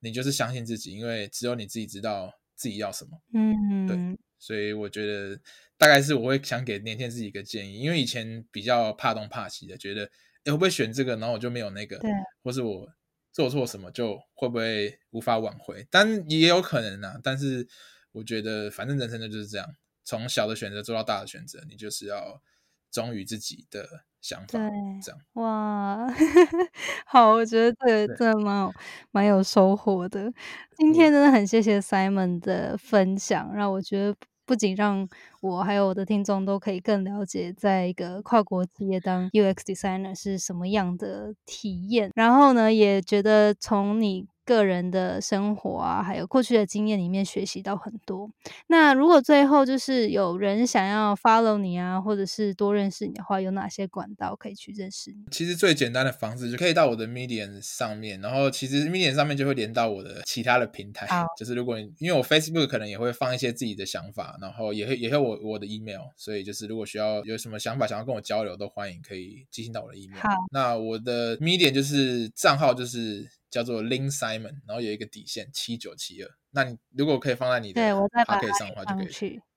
[0.00, 3.22] 你就是相信自己，因为只有你自己知道自己要什么。
[3.32, 5.40] 嗯，对所以我觉得
[5.78, 10.04] 大概是我会想给年轻人自己一个建议，因为以前比较怕东怕西的，觉得
[10.44, 12.10] 哎会不会选这个，然后我就没有那个，对，
[12.42, 12.86] 或是我
[13.32, 17.18] 做错什么就会不会无法挽回，但也有可能啊。
[17.22, 17.66] 但是
[18.12, 19.66] 我觉得反正人生的就是这样，
[20.04, 22.42] 从小的选择做到大的选择，你就是要
[22.90, 24.70] 忠于自己的想法对，
[25.00, 25.20] 这样。
[25.34, 26.06] 哇，
[27.06, 28.74] 好，我觉得这个对真的蛮有
[29.10, 30.32] 蛮有收获的。
[30.76, 34.14] 今天真的很谢谢 Simon 的分享，让我觉得
[34.44, 35.08] 不仅让
[35.46, 42.10] 我还有我的听众都可以更了解，在一个跨国企业当 UX designer 是什么样的体验。
[42.14, 48.30] 然后呢，也觉得从你个人的生活啊，还有过去的经验里面学习到很多。
[48.68, 55.24] 那如果最后就是有人想要 follow 你啊，或者是多认识你的话，有哪些管道可以去认识你？
[55.32, 70.20] 其实最简单的方式就可以到我的 Medium 上面，然后其实 Medium 上面就会连到我的其他的平台，就是如果你因为我 Facebook 可能也会放一些自己的想法，然后也会也会我我的 email，所以就是如果需要有什么想法想要跟我交流，都欢迎可以寄信到我的 email。
[70.20, 76.30] 好，那我的 Medium 就是账号就是叫做 Lin Simon，然后有一个底线七九七二。
[76.50, 79.08] 那你如果可以放在你的对我再把 o 它上的话，就可以。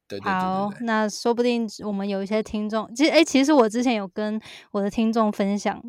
[0.10, 5.80] 对对对好对，对，那说不定我们有一些听众，其实诶，其实我之前有跟我的听众分享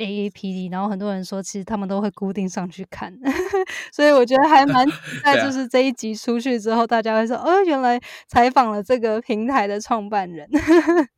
[0.00, 3.12] A A P D，然后很多人说其实他们都会固定上去看，
[3.92, 10.48] 所以我觉得还蛮期 待，就是这一集出去之后，大家会说哦，原来采访了这个平台的创办人。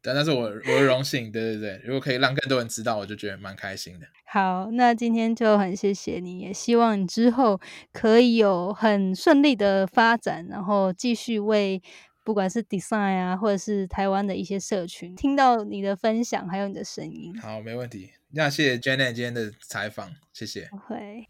[0.02, 4.06] 但那是我我的荣幸，对对对，如果可以让更多人知道，我就觉得蛮开心的。
[4.24, 7.60] 好，那今天就很谢谢你，也希望你之后
[7.92, 11.82] 可以有很顺利的发展，然后继续为
[12.24, 17.36] 不管是 design 啊，或者是台湾的一些社群，听到你的分享，还有你的声音。
[17.40, 18.10] 好，没问题。
[18.30, 20.68] 那谢谢 Janet 今天的采访，谢谢。
[20.70, 21.26] 不会。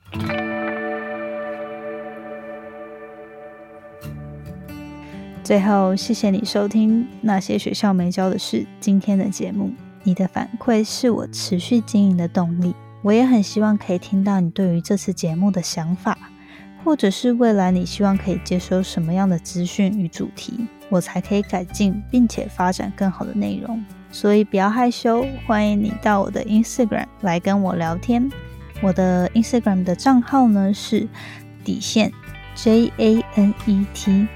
[5.43, 9.73] 最后，谢谢你收听那些学校没教的事今天的节目。
[10.05, 12.75] 你的反馈是我持续经营的动力。
[13.03, 16.17] 我也很希望可以听到你对于这次节目的想法，
[16.85, 23.83] 或者是未来你希望可以接收什么样的资讯与主题，我才可以改进并且发展更好的内容。
[24.11, 28.31] 所以不要害羞，欢迎你到我的 Instagram 来跟我聊天。
[28.83, 31.09] 我的 Instagram 的账号呢是
[31.65, 32.13] 底线
[32.55, 34.29] J A N E T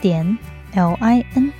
[0.00, 0.38] 点
[0.72, 1.52] L I N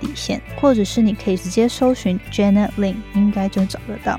[0.00, 4.18] 底线，或者是你可以直接搜寻 Janet Lin，应该就找得到。